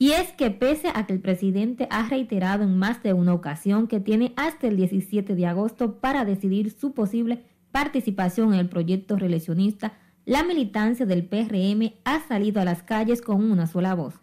Y 0.00 0.12
es 0.12 0.32
que 0.32 0.50
pese 0.52 0.92
a 0.94 1.06
que 1.06 1.12
el 1.12 1.20
presidente 1.20 1.88
ha 1.90 2.08
reiterado 2.08 2.62
en 2.62 2.78
más 2.78 3.02
de 3.02 3.12
una 3.12 3.34
ocasión 3.34 3.88
que 3.88 3.98
tiene 3.98 4.32
hasta 4.36 4.68
el 4.68 4.76
17 4.76 5.34
de 5.34 5.46
agosto 5.46 5.98
para 5.98 6.24
decidir 6.24 6.70
su 6.70 6.94
posible 6.94 7.44
participación 7.72 8.54
en 8.54 8.60
el 8.60 8.68
proyecto 8.68 9.16
reeleccionista, 9.16 9.98
la 10.24 10.44
militancia 10.44 11.04
del 11.04 11.26
PRM 11.26 11.94
ha 12.04 12.20
salido 12.28 12.60
a 12.60 12.64
las 12.64 12.82
calles 12.84 13.22
con 13.22 13.50
una 13.50 13.66
sola 13.66 13.94
voz. 13.94 14.14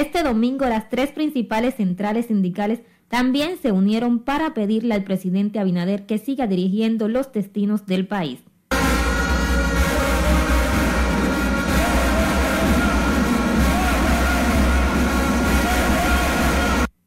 Este 0.00 0.22
domingo 0.22 0.64
las 0.64 0.88
tres 0.88 1.10
principales 1.10 1.74
centrales 1.74 2.24
sindicales 2.24 2.80
también 3.08 3.58
se 3.60 3.70
unieron 3.70 4.20
para 4.20 4.54
pedirle 4.54 4.94
al 4.94 5.04
presidente 5.04 5.58
Abinader 5.58 6.06
que 6.06 6.16
siga 6.16 6.46
dirigiendo 6.46 7.06
los 7.06 7.30
destinos 7.34 7.84
del 7.84 8.06
país. 8.06 8.40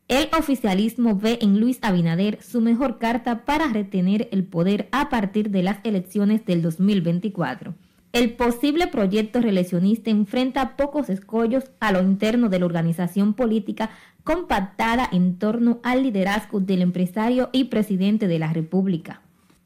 El 0.08 0.30
oficialismo 0.38 1.16
ve 1.16 1.40
en 1.42 1.60
Luis 1.60 1.80
Abinader 1.82 2.44
su 2.44 2.62
mejor 2.62 3.00
carta 3.00 3.44
para 3.44 3.70
retener 3.70 4.30
el 4.32 4.44
poder 4.44 4.88
a 4.92 5.10
partir 5.10 5.50
de 5.50 5.64
las 5.64 5.80
elecciones 5.84 6.46
del 6.46 6.62
2024. 6.62 7.74
El 8.14 8.36
posible 8.36 8.86
proyecto 8.86 9.42
reeleccionista 9.42 10.12
enfrenta 10.12 10.78
pocos 10.78 11.10
escollos 11.10 11.72
a 11.80 11.92
lo 11.92 12.00
interno 12.00 12.48
de 12.48 12.60
la 12.60 12.68
organización 12.68 13.34
política 13.34 13.90
compactada 14.24 15.10
en 15.12 15.40
torno 15.40 15.80
al 15.82 16.04
liderazgo 16.04 16.60
del 16.60 16.84
empresario 16.84 17.50
y 17.52 17.66
presidente 17.66 18.28
de 18.28 18.38
la 18.38 18.54
República. 18.54 19.24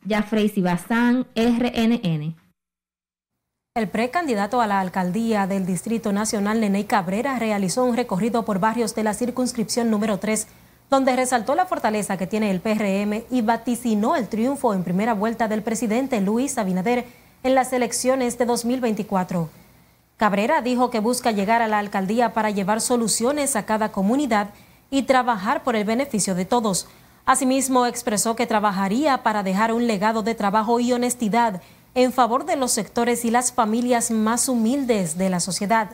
Jafrey 0.08 0.48
Sibazán, 0.48 1.28
RNN. 1.36 2.38
El 3.76 3.90
precandidato 3.90 4.62
a 4.62 4.68
la 4.68 4.80
alcaldía 4.80 5.46
del 5.46 5.66
Distrito 5.66 6.14
Nacional, 6.14 6.62
Neney 6.62 6.86
Cabrera, 6.86 7.38
realizó 7.40 7.84
un 7.84 7.98
recorrido 7.98 8.46
por 8.46 8.62
barrios 8.62 8.96
de 8.96 9.04
la 9.04 9.14
circunscripción 9.14 9.92
número 9.92 10.20
3, 10.20 10.48
donde 10.90 11.18
resaltó 11.18 11.54
la 11.54 11.66
fortaleza 11.66 12.16
que 12.16 12.28
tiene 12.28 12.50
el 12.50 12.62
PRM 12.62 13.26
y 13.30 13.42
vaticinó 13.42 14.16
el 14.16 14.30
triunfo 14.30 14.74
en 14.74 14.86
primera 14.86 15.14
vuelta 15.14 15.50
del 15.50 15.64
presidente 15.64 16.22
Luis 16.22 16.58
Abinader 16.58 17.27
en 17.44 17.56
las 17.56 17.74
elecciones 17.74 18.38
de 18.38 18.46
2024. 18.46 19.50
Cabrera 20.18 20.62
dijo 20.62 20.90
que 20.90 21.00
busca 21.00 21.32
llegar 21.32 21.62
a 21.62 21.68
la 21.68 21.80
alcaldía 21.80 22.34
para 22.34 22.50
llevar 22.50 22.82
soluciones 22.82 23.56
a 23.56 23.66
cada 23.66 23.92
comunidad 23.92 24.50
y 24.90 25.04
trabajar 25.04 25.64
por 25.64 25.76
el 25.76 25.86
beneficio 25.86 26.34
de 26.34 26.46
todos. 26.46 26.88
Asimismo, 27.26 27.86
expresó 27.86 28.36
que 28.36 28.48
trabajaría 28.48 29.22
para 29.22 29.44
dejar 29.44 29.74
un 29.74 29.86
legado 29.86 30.24
de 30.24 30.34
trabajo 30.34 30.80
y 30.80 30.94
honestidad 30.94 31.62
en 31.94 32.14
favor 32.14 32.46
de 32.46 32.56
los 32.56 32.72
sectores 32.72 33.26
y 33.26 33.32
las 33.32 33.52
familias 33.52 34.12
más 34.12 34.50
humildes 34.50 35.18
de 35.18 35.30
la 35.30 35.40
sociedad. 35.40 35.92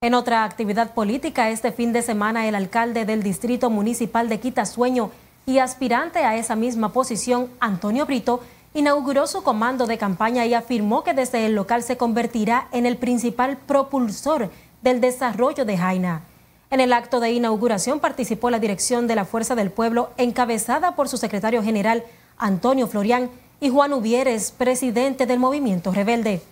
En 0.00 0.14
otra 0.14 0.44
actividad 0.44 0.92
política, 0.92 1.50
este 1.50 1.72
fin 1.72 1.92
de 1.92 2.02
semana 2.02 2.46
el 2.46 2.54
alcalde 2.54 3.04
del 3.04 3.22
Distrito 3.22 3.70
Municipal 3.70 4.28
de 4.28 4.38
Quitasueño 4.38 5.10
y 5.46 5.58
aspirante 5.58 6.20
a 6.20 6.36
esa 6.36 6.56
misma 6.56 6.92
posición, 6.92 7.50
Antonio 7.58 8.06
Brito, 8.06 8.40
inauguró 8.74 9.26
su 9.26 9.42
comando 9.42 9.86
de 9.86 9.96
campaña 9.96 10.44
y 10.44 10.52
afirmó 10.52 11.04
que 11.04 11.14
desde 11.14 11.46
el 11.46 11.54
local 11.54 11.82
se 11.82 11.96
convertirá 11.96 12.68
en 12.72 12.86
el 12.86 12.96
principal 12.96 13.56
propulsor 13.56 14.50
del 14.82 15.00
desarrollo 15.00 15.64
de 15.64 15.78
Jaina. 15.78 16.22
En 16.70 16.80
el 16.80 16.92
acto 16.92 17.20
de 17.20 17.30
inauguración 17.30 18.00
participó 18.00 18.50
la 18.50 18.58
dirección 18.58 19.06
de 19.06 19.14
la 19.14 19.24
Fuerza 19.24 19.54
del 19.54 19.70
Pueblo, 19.70 20.10
encabezada 20.16 20.96
por 20.96 21.08
su 21.08 21.16
secretario 21.16 21.62
general, 21.62 22.02
Antonio 22.36 22.88
Florián, 22.88 23.30
y 23.60 23.70
Juan 23.70 23.92
Ubieres, 23.92 24.50
presidente 24.50 25.24
del 25.24 25.38
movimiento 25.38 25.92
rebelde. 25.92 26.42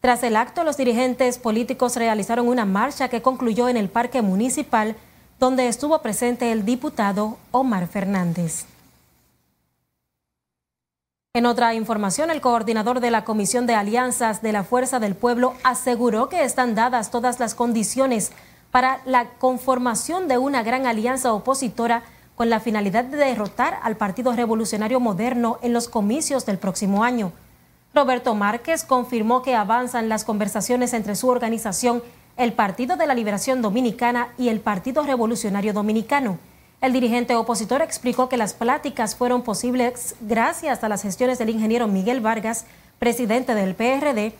Tras 0.00 0.22
el 0.22 0.36
acto, 0.36 0.64
los 0.64 0.76
dirigentes 0.76 1.38
políticos 1.38 1.96
realizaron 1.96 2.46
una 2.46 2.66
marcha 2.66 3.08
que 3.08 3.22
concluyó 3.22 3.70
en 3.70 3.78
el 3.78 3.88
Parque 3.88 4.20
Municipal, 4.20 4.96
donde 5.40 5.66
estuvo 5.66 5.98
presente 6.02 6.52
el 6.52 6.66
diputado 6.66 7.38
Omar 7.50 7.88
Fernández. 7.88 8.66
En 11.36 11.46
otra 11.46 11.74
información, 11.74 12.30
el 12.30 12.40
coordinador 12.40 13.00
de 13.00 13.10
la 13.10 13.24
Comisión 13.24 13.66
de 13.66 13.74
Alianzas 13.74 14.40
de 14.40 14.52
la 14.52 14.62
Fuerza 14.62 15.00
del 15.00 15.16
Pueblo 15.16 15.54
aseguró 15.64 16.28
que 16.28 16.44
están 16.44 16.76
dadas 16.76 17.10
todas 17.10 17.40
las 17.40 17.56
condiciones 17.56 18.30
para 18.70 19.00
la 19.04 19.30
conformación 19.30 20.28
de 20.28 20.38
una 20.38 20.62
gran 20.62 20.86
alianza 20.86 21.32
opositora 21.32 22.04
con 22.36 22.50
la 22.50 22.60
finalidad 22.60 23.02
de 23.02 23.16
derrotar 23.16 23.80
al 23.82 23.96
Partido 23.96 24.32
Revolucionario 24.32 25.00
Moderno 25.00 25.58
en 25.60 25.72
los 25.72 25.88
comicios 25.88 26.46
del 26.46 26.58
próximo 26.58 27.02
año. 27.02 27.32
Roberto 27.92 28.36
Márquez 28.36 28.84
confirmó 28.84 29.42
que 29.42 29.56
avanzan 29.56 30.08
las 30.08 30.24
conversaciones 30.24 30.92
entre 30.92 31.16
su 31.16 31.28
organización, 31.28 32.00
el 32.36 32.52
Partido 32.52 32.96
de 32.96 33.08
la 33.08 33.14
Liberación 33.14 33.60
Dominicana 33.60 34.28
y 34.38 34.50
el 34.50 34.60
Partido 34.60 35.02
Revolucionario 35.02 35.72
Dominicano. 35.72 36.38
El 36.80 36.92
dirigente 36.92 37.34
opositor 37.34 37.82
explicó 37.82 38.28
que 38.28 38.36
las 38.36 38.52
pláticas 38.52 39.16
fueron 39.16 39.42
posibles 39.42 40.16
gracias 40.20 40.84
a 40.84 40.88
las 40.88 41.02
gestiones 41.02 41.38
del 41.38 41.50
ingeniero 41.50 41.88
Miguel 41.88 42.20
Vargas, 42.20 42.66
presidente 42.98 43.54
del 43.54 43.74
PRD, 43.74 44.34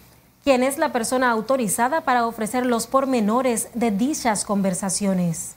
quien 0.44 0.62
es 0.62 0.77
la 0.77 0.92
persona 0.92 1.31
autorizada 1.31 2.03
para 2.03 2.27
ofrecer 2.27 2.66
los 2.66 2.87
pormenores 2.87 3.68
de 3.75 3.90
dichas 3.90 4.44
conversaciones. 4.44 5.57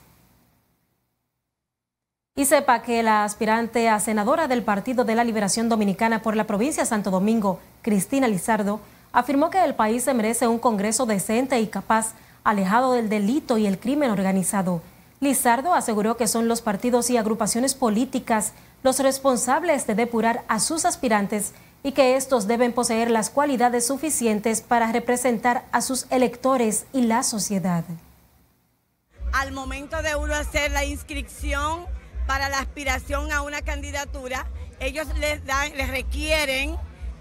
Y 2.38 2.46
sepa 2.46 2.84
que 2.84 3.04
la 3.04 3.24
aspirante 3.24 3.90
a 3.90 4.00
senadora 4.00 4.48
del 4.48 4.64
Partido 4.64 5.04
de 5.04 5.16
la 5.16 5.24
Liberación 5.24 5.70
Dominicana 5.70 6.22
por 6.22 6.36
la 6.36 6.46
provincia 6.46 6.84
de 6.84 6.90
Santo 6.90 7.12
Domingo, 7.12 7.60
Cristina 7.82 8.28
Lizardo, 8.28 8.80
afirmó 9.12 9.50
que 9.50 9.64
el 9.64 9.76
país 9.76 10.04
se 10.04 10.14
merece 10.14 10.48
un 10.48 10.60
Congreso 10.60 11.06
decente 11.06 11.60
y 11.60 11.68
capaz, 11.68 12.14
alejado 12.44 12.94
del 12.94 13.10
delito 13.10 13.58
y 13.58 13.66
el 13.66 13.80
crimen 13.80 14.12
organizado. 14.12 14.82
Lizardo 15.20 15.74
aseguró 15.74 16.16
que 16.16 16.28
son 16.28 16.48
los 16.48 16.62
partidos 16.62 17.10
y 17.10 17.18
agrupaciones 17.18 17.74
políticas 17.74 18.54
los 18.84 19.00
responsables 19.00 19.88
de 19.88 19.96
depurar 19.96 20.44
a 20.48 20.60
sus 20.60 20.86
aspirantes 20.86 21.54
y 21.82 21.94
que 21.94 22.16
estos 22.16 22.48
deben 22.48 22.74
poseer 22.74 23.10
las 23.10 23.30
cualidades 23.30 23.88
suficientes 23.88 24.62
para 24.62 24.92
representar 24.92 25.66
a 25.72 25.82
sus 25.82 26.06
electores 26.12 26.86
y 26.94 27.02
la 27.02 27.24
sociedad. 27.24 27.84
Al 29.34 29.52
momento 29.52 30.02
de 30.02 30.16
uno 30.16 30.34
hacer 30.36 30.72
la 30.72 30.86
inscripción 30.86 31.86
para 32.28 32.50
la 32.50 32.60
aspiración 32.60 33.32
a 33.32 33.42
una 33.42 33.62
candidatura, 33.62 34.46
ellos 34.80 35.08
les 35.20 35.44
dan, 35.46 35.76
les 35.76 35.90
requieren 35.90 36.78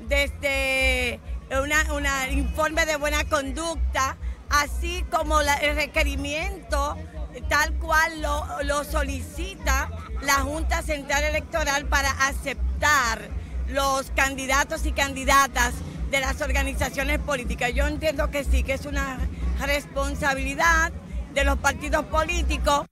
desde 0.08 1.20
un 1.50 2.06
informe 2.36 2.84
de 2.84 2.96
buena 2.96 3.24
conducta, 3.24 4.16
así 4.50 5.04
como 5.10 5.40
el 5.40 5.76
requerimiento 5.76 6.96
tal 7.42 7.74
cual 7.74 8.22
lo, 8.64 8.84
solicita 8.84 9.90
la 10.22 10.34
Junta 10.34 10.82
Central 10.82 11.24
Electoral 11.24 11.86
para 11.86 12.10
aceptar 12.26 13.28
los 13.68 14.10
candidatos 14.12 14.86
y 14.86 14.92
candidatas 14.92 15.74
de 16.10 16.20
las 16.20 16.40
organizaciones 16.40 17.18
políticas. 17.18 17.72
Yo 17.74 17.86
entiendo 17.86 18.30
que 18.30 18.44
sí, 18.44 18.62
que 18.62 18.74
es 18.74 18.86
una 18.86 19.18
responsabilidad 19.60 20.92
de 21.34 21.44
los 21.44 21.58
partidos 21.58 22.04
políticos. 22.06 22.86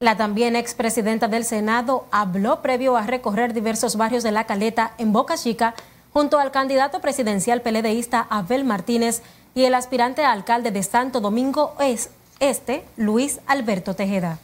La 0.00 0.16
también 0.16 0.56
expresidenta 0.56 1.26
del 1.26 1.44
Senado 1.44 2.06
habló 2.10 2.60
previo 2.60 2.96
a 2.96 3.06
recorrer 3.06 3.54
diversos 3.54 3.96
barrios 3.96 4.22
de 4.22 4.30
La 4.30 4.44
Caleta 4.44 4.94
en 4.98 5.12
Boca 5.12 5.36
Chica 5.36 5.74
junto 6.12 6.38
al 6.38 6.50
candidato 6.50 7.00
presidencial 7.00 7.62
peledeísta 7.62 8.26
Abel 8.28 8.64
Martínez 8.64 9.22
y 9.54 9.64
el 9.64 9.74
aspirante 9.74 10.24
alcalde 10.24 10.70
de 10.70 10.82
Santo 10.82 11.20
Domingo 11.20 11.74
es 11.80 12.10
este, 12.40 12.84
Luis 12.96 13.40
Alberto 13.46 13.94
Tejeda. 13.94 14.38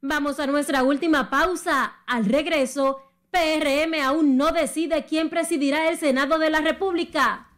Vamos 0.00 0.38
a 0.38 0.46
nuestra 0.46 0.82
última 0.84 1.30
pausa. 1.30 1.94
Al 2.06 2.26
regreso, 2.26 3.00
PRM 3.30 4.00
aún 4.04 4.36
no 4.36 4.52
decide 4.52 5.04
quién 5.04 5.30
presidirá 5.30 5.88
el 5.88 5.98
Senado 5.98 6.38
de 6.38 6.50
la 6.50 6.60
República. 6.60 7.48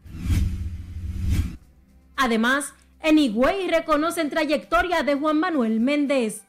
Además, 2.15 2.73
en 3.01 3.17
Higüey 3.17 3.67
reconocen 3.67 4.29
trayectoria 4.29 5.03
de 5.03 5.15
Juan 5.15 5.39
Manuel 5.39 5.79
Méndez. 5.79 6.43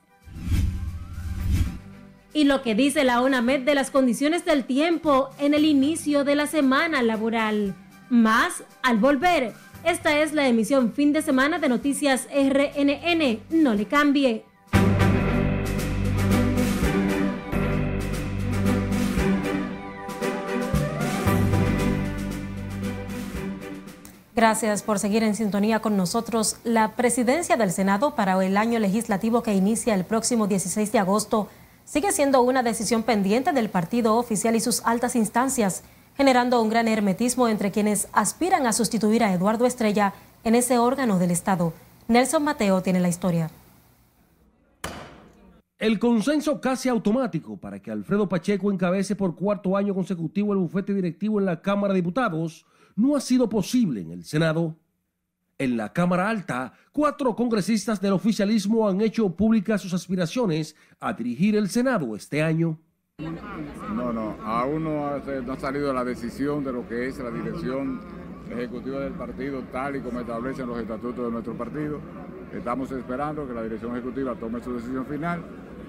Y 2.33 2.45
lo 2.45 2.63
que 2.63 2.75
dice 2.75 3.05
la 3.05 3.21
ONAMED 3.21 3.61
de 3.61 3.75
las 3.75 3.91
condiciones 3.91 4.45
del 4.45 4.65
tiempo 4.65 5.31
en 5.39 5.53
el 5.53 5.65
inicio 5.65 6.25
de 6.25 6.35
la 6.35 6.47
semana 6.47 7.03
laboral. 7.03 7.75
Más 8.09 8.65
al 8.83 8.99
volver. 8.99 9.53
Esta 9.85 10.21
es 10.21 10.33
la 10.33 10.47
emisión 10.47 10.93
fin 10.93 11.13
de 11.13 11.23
semana 11.23 11.59
de 11.59 11.69
Noticias 11.69 12.29
RNN. 12.33 13.41
No 13.51 13.75
le 13.75 13.87
cambie. 13.87 14.45
Gracias 24.37 24.83
por 24.83 24.99
seguir 24.99 25.23
en 25.23 25.35
sintonía 25.35 25.81
con 25.81 25.97
nosotros. 25.97 26.57
La 26.65 26.97
presidencia 26.97 27.57
del 27.57 27.73
Senado 27.73 28.15
para 28.15 28.43
el 28.45 28.57
año 28.57 28.79
legislativo 28.79 29.43
que 29.43 29.55
inicia 29.55 29.95
el 29.95 30.05
próximo 30.05 30.47
16 30.47 30.93
de 30.93 30.99
agosto 30.99 31.49
sigue 31.85 32.13
siendo 32.13 32.41
una 32.43 32.63
decisión 32.63 33.03
pendiente 33.03 33.53
del 33.53 33.69
partido 33.69 34.17
oficial 34.17 34.55
y 34.57 34.61
sus 34.61 34.83
altas 34.85 35.17
instancias, 35.17 35.83
generando 36.21 36.61
un 36.61 36.69
gran 36.69 36.87
hermetismo 36.87 37.49
entre 37.49 37.71
quienes 37.71 38.07
aspiran 38.13 38.67
a 38.67 38.75
sustituir 38.75 39.25
a 39.25 39.33
Eduardo 39.33 39.65
Estrella 39.65 40.13
en 40.45 40.55
ese 40.55 40.77
órgano 40.77 41.19
del 41.19 41.31
Estado. 41.31 41.73
Nelson 42.09 42.45
Mateo 42.45 42.83
tiene 42.83 43.01
la 43.01 43.09
historia. 43.09 43.51
El 45.79 45.99
consenso 45.99 46.61
casi 46.61 46.91
automático 46.91 47.57
para 47.57 47.81
que 47.81 47.91
Alfredo 47.91 48.29
Pacheco 48.29 48.71
encabece 48.71 49.17
por 49.17 49.35
cuarto 49.35 49.79
año 49.79 49.95
consecutivo 49.95 50.53
el 50.53 50.59
bufete 50.59 50.93
directivo 50.93 51.41
en 51.41 51.47
la 51.47 51.63
Cámara 51.63 51.95
de 51.95 52.01
Diputados 52.01 52.67
no 52.97 53.17
ha 53.17 53.21
sido 53.23 53.49
posible 53.49 54.03
en 54.03 54.11
el 54.11 54.25
Senado. 54.25 54.77
En 55.57 55.79
la 55.79 55.95
Cámara 55.95 56.29
Alta, 56.29 56.75
cuatro 56.93 57.35
congresistas 57.35 57.99
del 57.99 58.13
oficialismo 58.13 58.87
han 58.87 59.01
hecho 59.01 59.35
públicas 59.35 59.81
sus 59.81 59.95
aspiraciones 59.95 60.77
a 61.01 61.15
dirigir 61.15 61.57
el 61.57 61.71
Senado 61.71 62.15
este 62.15 62.43
año. 62.43 62.79
No, 63.95 64.13
no, 64.13 64.37
aún 64.45 64.85
no 64.85 65.07
ha, 65.07 65.57
salido 65.59 65.93
la 65.93 66.05
decisión 66.05 66.65
de 66.65 66.73
lo 66.73 66.87
que 66.89 67.09
es 67.09 67.19
la 67.19 67.31
dirección 67.31 68.01
ejecutiva 68.51 69.01
del 69.01 69.13
partido, 69.13 69.63
tal 69.73 69.97
y 69.97 70.01
como 70.01 70.21
establecen 70.21 70.67
los 70.67 70.79
estatutos 70.79 71.27
de 71.27 71.31
nuestro 71.31 71.55
partido. 71.55 72.01
Estamos 72.57 72.91
esperando 72.93 73.47
que 73.47 73.55
la 73.55 73.63
dirección 73.63 73.93
ejecutiva 73.93 74.35
tome 74.35 74.63
su 74.63 74.75
decisión 74.75 75.07
final 75.07 75.41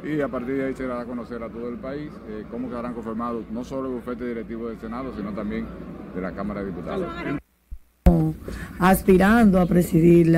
y 0.04 0.20
a 0.22 0.28
partir 0.28 0.58
de 0.58 0.66
ahí 0.66 0.76
se 0.76 0.86
dará 0.86 1.02
a 1.02 1.06
conocer 1.06 1.42
a 1.42 1.50
todo 1.50 1.70
el 1.70 1.78
país 1.78 2.12
eh, 2.28 2.44
cómo 2.52 2.70
quedarán 2.70 2.94
conformados 2.94 3.46
no 3.52 3.64
solo 3.64 3.88
el 3.88 3.96
bufete 3.96 4.26
directivo 4.26 4.68
del 4.68 4.80
Senado, 4.80 5.14
sino 5.16 5.32
también 5.32 5.66
de 6.14 6.22
la 6.22 6.32
Cámara 6.34 6.62
de 6.62 6.68
Diputados. 6.68 7.08
Aspirando 8.80 9.60
a 9.60 9.66
presidir 9.66 10.36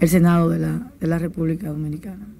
el 0.00 0.08
Senado 0.08 0.50
de 0.50 1.06
la 1.06 1.18
República 1.18 1.68
Dominicana. 1.68 2.35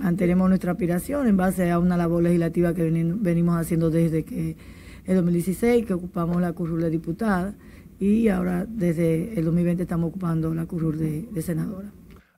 Mantenemos 0.00 0.48
nuestra 0.48 0.72
aspiración 0.72 1.28
en 1.28 1.36
base 1.36 1.70
a 1.70 1.78
una 1.78 1.94
labor 1.94 2.22
legislativa 2.22 2.72
que 2.72 2.90
venimos 2.90 3.60
haciendo 3.60 3.90
desde 3.90 4.24
que 4.24 4.56
el 5.04 5.16
2016, 5.16 5.84
que 5.84 5.92
ocupamos 5.92 6.40
la 6.40 6.54
curul 6.54 6.80
de 6.80 6.88
diputada, 6.88 7.54
y 7.98 8.28
ahora 8.28 8.64
desde 8.66 9.38
el 9.38 9.44
2020 9.44 9.82
estamos 9.82 10.08
ocupando 10.08 10.54
la 10.54 10.64
curul 10.64 10.96
de, 10.98 11.28
de 11.30 11.42
senadora. 11.42 11.92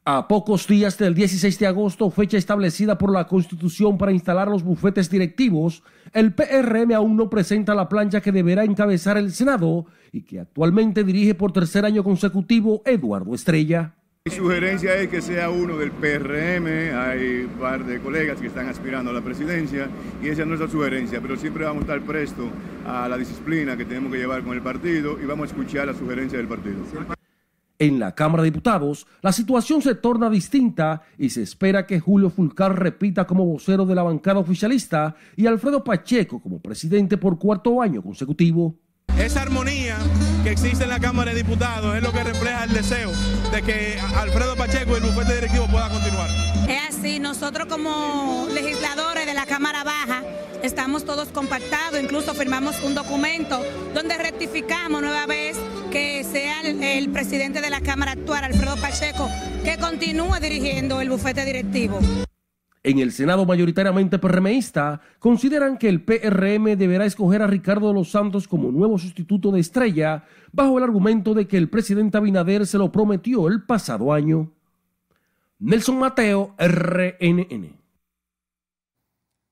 A 0.05 0.27
pocos 0.27 0.66
días 0.66 0.98
del 0.98 1.14
16 1.14 1.57
de 1.61 1.68
agosto, 1.68 2.11
fecha 2.11 2.37
establecida 2.37 2.98
por 2.98 3.12
la 3.12 3.29
Constitución 3.29 3.96
para 3.96 4.11
instalar 4.11 4.48
los 4.48 4.64
bufetes 4.64 5.09
directivos, 5.09 5.85
el 6.12 6.35
PRM 6.35 6.92
aún 6.94 7.16
no 7.16 7.31
presenta 7.31 7.77
la 7.77 7.88
plancha 7.88 8.20
que 8.20 8.33
deberá 8.33 8.64
encabezar 8.64 9.16
el 9.16 9.31
Senado 9.31 9.87
y 10.11 10.22
que 10.22 10.40
actualmente 10.40 11.05
dirige 11.05 11.37
por 11.37 11.53
tercer 11.53 11.85
año 11.85 12.03
consecutivo 12.03 12.83
Eduardo 12.85 13.33
Estrella. 13.37 13.94
Mi 14.24 14.30
sugerencia 14.30 14.94
es 14.98 15.08
que 15.08 15.20
sea 15.20 15.50
uno 15.50 15.76
del 15.76 15.90
PRM, 15.90 16.94
hay 16.96 17.40
un 17.42 17.58
par 17.58 17.85
de 17.85 17.98
colegas 17.98 18.40
que 18.40 18.46
están 18.46 18.68
aspirando 18.68 19.11
a 19.11 19.14
la 19.14 19.20
presidencia 19.20 19.88
y 20.22 20.28
esa 20.28 20.42
es 20.42 20.46
nuestra 20.46 20.68
sugerencia, 20.68 21.20
pero 21.20 21.37
siempre 21.37 21.64
vamos 21.64 21.80
a 21.80 21.87
estar 21.87 22.06
prestos 22.06 22.46
a 22.87 23.08
la 23.08 23.18
disciplina 23.18 23.76
que 23.76 23.85
tenemos 23.85 24.12
que 24.12 24.18
llevar 24.18 24.44
con 24.44 24.52
el 24.52 24.62
partido 24.62 25.20
y 25.20 25.26
vamos 25.26 25.48
a 25.48 25.56
escuchar 25.56 25.88
la 25.88 25.94
sugerencia 25.94 26.38
del 26.38 26.46
partido. 26.46 26.76
En 27.80 27.98
la 27.98 28.14
Cámara 28.14 28.44
de 28.44 28.50
Diputados, 28.52 29.08
la 29.22 29.32
situación 29.32 29.82
se 29.82 29.96
torna 29.96 30.30
distinta 30.30 31.02
y 31.18 31.30
se 31.30 31.42
espera 31.42 31.85
que 31.85 31.98
Julio 31.98 32.30
Fulcar 32.30 32.78
repita 32.78 33.26
como 33.26 33.44
vocero 33.44 33.85
de 33.87 33.96
la 33.96 34.04
bancada 34.04 34.38
oficialista 34.38 35.16
y 35.35 35.46
Alfredo 35.46 35.82
Pacheco 35.82 36.40
como 36.40 36.61
presidente 36.61 37.18
por 37.18 37.40
cuarto 37.40 37.82
año 37.82 38.00
consecutivo. 38.00 38.76
Esa 39.22 39.42
armonía 39.42 39.98
que 40.42 40.50
existe 40.50 40.82
en 40.82 40.90
la 40.90 40.98
Cámara 40.98 41.30
de 41.30 41.37
Diputados 41.37 41.94
es 41.94 42.02
lo 42.02 42.12
que 42.12 42.24
refleja 42.24 42.64
el 42.64 42.72
deseo 42.72 43.12
de 43.52 43.62
que 43.62 43.96
Alfredo 44.16 44.56
Pacheco 44.56 44.94
y 44.94 44.96
el 44.96 45.02
bufete 45.04 45.37
directivo 45.37 45.68
pueda 45.68 45.88
continuar. 45.90 46.28
Es 46.68 46.96
así, 46.96 47.20
nosotros 47.20 47.68
como 47.68 48.48
legisladores 48.52 49.24
de 49.24 49.35
la 49.35 49.46
Cámara 49.46 49.85
Baja 49.85 50.24
estamos 50.64 51.04
todos 51.04 51.28
compactados, 51.28 52.02
incluso 52.02 52.35
firmamos 52.35 52.82
un 52.82 52.96
documento 52.96 53.62
donde 53.94 54.18
rectificamos 54.18 55.00
nueva 55.00 55.26
vez 55.26 55.56
que 55.92 56.24
sea 56.24 56.62
el, 56.62 56.82
el 56.82 57.08
presidente 57.11 57.61
de 57.61 57.70
la 57.70 57.80
Cámara 57.80 58.12
actual, 58.12 58.42
Alfredo 58.42 58.76
Pacheco, 58.76 59.30
que 59.62 59.78
continúe 59.78 60.40
dirigiendo 60.40 61.00
el 61.00 61.11
bufete 61.11 61.44
directivo. 61.44 62.00
En 62.84 62.98
el 62.98 63.12
Senado 63.12 63.46
mayoritariamente 63.46 64.18
PRMista 64.18 65.00
consideran 65.20 65.78
que 65.78 65.88
el 65.88 66.02
PRM 66.02 66.76
deberá 66.76 67.04
escoger 67.04 67.40
a 67.40 67.46
Ricardo 67.46 67.92
los 67.92 68.10
Santos 68.10 68.48
como 68.48 68.72
nuevo 68.72 68.98
sustituto 68.98 69.52
de 69.52 69.60
Estrella 69.60 70.24
bajo 70.50 70.78
el 70.78 70.84
argumento 70.84 71.32
de 71.32 71.46
que 71.46 71.56
el 71.56 71.68
presidente 71.68 72.18
Abinader 72.18 72.66
se 72.66 72.78
lo 72.78 72.90
prometió 72.90 73.46
el 73.46 73.62
pasado 73.62 74.12
año. 74.12 74.50
Nelson 75.60 75.96
Mateo, 75.96 76.56
RNN. 76.58 77.76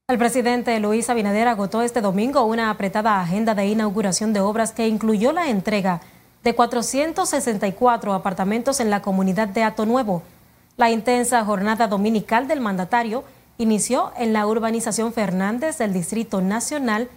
El 0.09 0.19
presidente 0.19 0.81
Luis 0.81 1.09
Abinader 1.09 1.47
agotó 1.47 1.83
este 1.83 2.01
domingo 2.01 2.45
una 2.45 2.69
apretada 2.69 3.21
agenda 3.21 3.55
de 3.55 3.69
inauguración 3.69 4.33
de 4.33 4.41
obras 4.41 4.73
que 4.73 4.89
incluyó 4.89 5.31
la 5.31 5.49
entrega 5.49 6.01
de 6.43 6.57
464 6.57 8.13
apartamentos 8.13 8.81
en 8.81 8.91
la 8.91 9.03
comunidad 9.03 9.47
de 9.47 9.63
Ato 9.63 9.87
Nuevo. 9.87 10.25
La 10.77 10.91
intensa 10.91 11.45
jornada 11.45 11.89
dominical 11.89 12.49
del 12.49 12.61
mandatario 12.61 13.25
inició 13.59 14.13
en 14.17 14.33
la 14.33 14.47
urbanización 14.47 15.13
Fernández 15.13 15.77
del 15.79 15.93
Distrito 15.93 16.41
Nacional 16.41 17.09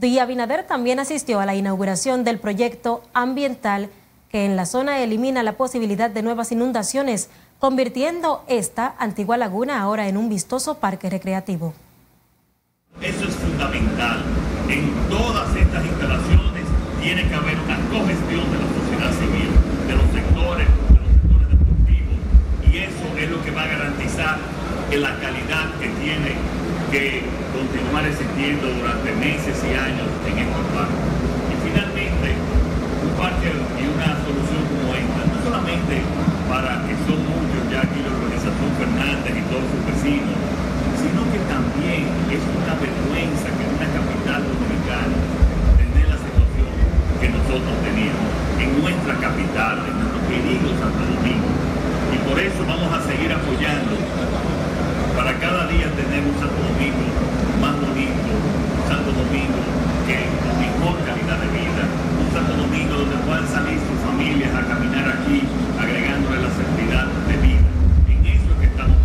y 0.00 0.18
Abinader 0.18 0.64
también 0.64 1.00
asistió 1.00 1.40
a 1.40 1.46
la 1.46 1.56
inauguración 1.56 2.22
del 2.22 2.38
proyecto 2.38 3.02
ambiental 3.14 3.90
que 4.30 4.44
en 4.44 4.54
la 4.54 4.66
zona 4.66 5.00
elimina 5.00 5.42
la 5.42 5.56
posibilidad 5.56 6.10
de 6.10 6.22
nuevas 6.22 6.52
inundaciones, 6.52 7.30
convirtiendo 7.58 8.44
esta 8.46 8.94
antigua 8.98 9.36
laguna 9.36 9.80
ahora 9.80 10.06
en 10.06 10.16
un 10.16 10.28
vistoso 10.28 10.74
parque 10.74 11.10
recreativo. 11.10 11.74
Eso 13.00 13.24
es 13.24 13.34
fundamental. 13.34 14.22
En 14.68 14.92
todas 15.08 15.56
estas 15.56 15.84
instalaciones 15.84 16.64
tiene 17.02 17.26
que 17.26 17.34
haber 17.34 17.58
una 17.58 17.76
cogestión 17.88 18.44
de 18.52 18.58
la 18.58 18.68
sociedad 18.68 19.12
civil, 19.18 19.50
de 19.88 19.94
los 19.96 20.04
sectores, 20.12 20.68
de 20.68 21.00
los 21.00 21.08
sectores 21.08 21.48
deportivos, 21.48 22.18
y 22.70 22.78
eso 22.78 23.18
es 23.18 23.30
lo 23.30 23.42
que 23.42 23.50
va 23.50 23.62
a 23.62 23.68
que 24.90 24.96
la 24.96 25.12
calidad 25.20 25.68
que 25.76 25.88
tiene 26.00 26.32
que 26.88 27.20
continuar 27.52 28.08
existiendo 28.08 28.72
durante 28.72 29.12
meses 29.20 29.60
y 29.60 29.76
años 29.76 30.08
en 30.24 30.48
estos 30.48 30.64
parques. 30.72 31.04
Y 31.52 31.54
finalmente, 31.60 32.32
un 33.04 33.12
parque 33.20 33.52
y 33.52 33.84
una 33.84 34.16
solución 34.24 34.64
como 34.64 34.96
esta, 34.96 35.28
no 35.28 35.36
solamente 35.44 36.00
para 36.48 36.80
que 36.88 36.96
son 37.04 37.20
muchos 37.20 37.60
ya 37.68 37.84
aquí 37.84 38.00
la 38.00 38.16
organización 38.16 38.68
Fernández 38.80 39.32
y 39.36 39.44
todos 39.52 39.68
sus 39.68 39.82
vecinos, 39.92 40.40
sino 40.96 41.20
que 41.36 41.40
también 41.52 42.08
es 42.32 42.40
una 42.48 42.72
vergüenza 42.80 43.52
que 43.52 43.62
en 43.68 43.72
una 43.76 43.88
capital 43.92 44.40
dominicana 44.40 45.16
tener 45.76 46.06
la 46.08 46.16
situación 46.16 46.68
que 47.20 47.28
nosotros 47.28 47.76
teníamos 47.84 48.32
en 48.56 48.68
nuestra 48.80 49.14
capital, 49.20 49.84
en 49.84 49.94
nuestro 50.00 50.20
querido 50.32 50.72
Santo 50.80 51.02
Domingo. 51.12 51.52
Y 52.08 52.18
por 52.24 52.40
eso 52.40 52.64
vamos 52.64 52.88
a 52.88 53.04
seguir 53.04 53.28
apoyando 53.28 54.00
para 55.18 55.34
cada 55.40 55.66
día 55.66 55.90
tener 55.98 56.22
un 56.22 56.38
Santo 56.38 56.62
Domingo 56.62 57.04
más 57.60 57.74
bonito, 57.74 58.30
un 58.32 58.84
Santo 58.88 59.10
Domingo 59.10 59.60
que 60.06 60.24
con 60.40 60.54
mejor 60.62 60.94
calidad 61.04 61.38
de 61.42 61.48
vida, 61.58 61.82
un 62.22 62.28
Santo 62.32 62.54
Domingo 62.54 62.94
donde 63.02 63.16
puedan 63.26 63.48
salir 63.48 63.78
sus 63.82 63.98
familias 64.06 64.54
a 64.54 64.62
caminar 64.62 65.18
aquí, 65.18 65.42
agregándole 65.74 66.38
la 66.40 66.50
seguridad 66.54 67.06
de 67.26 67.36
vida. 67.42 67.66
En 68.08 68.26
eso 68.26 68.46
es 68.46 68.58
que 68.60 68.66
estamos 68.66 68.96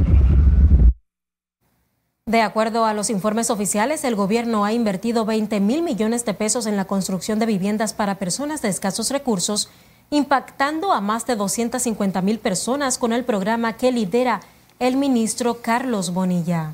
De 2.27 2.32
acuerdo 2.43 2.85
a 2.85 2.93
los 2.93 3.09
informes 3.09 3.49
oficiales, 3.49 4.03
el 4.03 4.15
gobierno 4.15 4.65
ha 4.65 4.73
invertido 4.73 5.25
20 5.25 5.59
mil 5.59 5.81
millones 5.81 6.25
de 6.25 6.33
pesos 6.33 6.65
en 6.65 6.77
la 6.77 6.85
construcción 6.85 7.39
de 7.39 7.45
viviendas 7.45 7.93
para 7.93 8.19
personas 8.19 8.61
de 8.61 8.69
escasos 8.69 9.09
recursos, 9.09 9.69
impactando 10.09 10.93
a 10.93 11.01
más 11.01 11.25
de 11.25 11.35
250 11.35 12.21
mil 12.21 12.39
personas 12.39 12.97
con 12.97 13.13
el 13.13 13.25
programa 13.25 13.73
que 13.73 13.91
lidera 13.91 14.41
el 14.79 14.97
ministro 14.97 15.61
Carlos 15.61 16.13
Bonilla. 16.13 16.73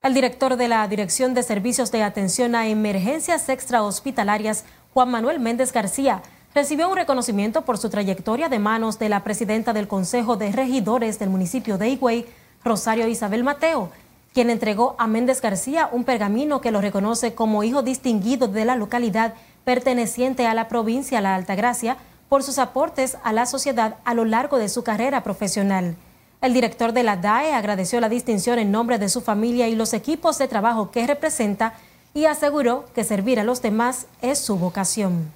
El 0.00 0.14
director 0.14 0.56
de 0.56 0.68
la 0.68 0.86
Dirección 0.86 1.34
de 1.34 1.42
Servicios 1.42 1.90
de 1.90 2.02
Atención 2.02 2.54
a 2.54 2.68
Emergencias 2.68 3.48
Extrahospitalarias, 3.48 4.64
Juan 4.94 5.10
Manuel 5.10 5.40
Méndez 5.40 5.72
García, 5.72 6.22
recibió 6.54 6.88
un 6.88 6.96
reconocimiento 6.96 7.62
por 7.62 7.78
su 7.78 7.90
trayectoria 7.90 8.48
de 8.48 8.58
manos 8.58 8.98
de 8.98 9.08
la 9.08 9.24
presidenta 9.24 9.72
del 9.72 9.88
Consejo 9.88 10.36
de 10.36 10.52
Regidores 10.52 11.18
del 11.18 11.30
municipio 11.30 11.78
de 11.78 11.88
Higüey, 11.88 12.26
Rosario 12.64 13.08
Isabel 13.08 13.44
Mateo, 13.44 13.90
quien 14.34 14.50
entregó 14.50 14.94
a 14.98 15.06
Méndez 15.06 15.40
García 15.40 15.88
un 15.90 16.04
pergamino 16.04 16.60
que 16.60 16.70
lo 16.70 16.80
reconoce 16.80 17.34
como 17.34 17.64
hijo 17.64 17.82
distinguido 17.82 18.48
de 18.48 18.64
la 18.64 18.76
localidad 18.76 19.34
perteneciente 19.64 20.46
a 20.46 20.54
la 20.54 20.68
provincia 20.68 21.20
La 21.20 21.34
Altagracia 21.34 21.96
por 22.28 22.42
sus 22.42 22.58
aportes 22.58 23.16
a 23.22 23.32
la 23.32 23.46
sociedad 23.46 23.96
a 24.04 24.14
lo 24.14 24.24
largo 24.24 24.58
de 24.58 24.68
su 24.68 24.84
carrera 24.84 25.22
profesional. 25.22 25.96
El 26.40 26.54
director 26.54 26.92
de 26.92 27.02
la 27.02 27.16
DAE 27.16 27.52
agradeció 27.52 28.00
la 28.00 28.08
distinción 28.08 28.58
en 28.58 28.70
nombre 28.70 28.98
de 28.98 29.08
su 29.08 29.20
familia 29.20 29.66
y 29.68 29.74
los 29.74 29.92
equipos 29.92 30.38
de 30.38 30.46
trabajo 30.46 30.90
que 30.90 31.06
representa 31.06 31.74
y 32.14 32.26
aseguró 32.26 32.84
que 32.94 33.04
servir 33.04 33.40
a 33.40 33.44
los 33.44 33.60
demás 33.60 34.06
es 34.22 34.38
su 34.38 34.56
vocación. 34.56 35.32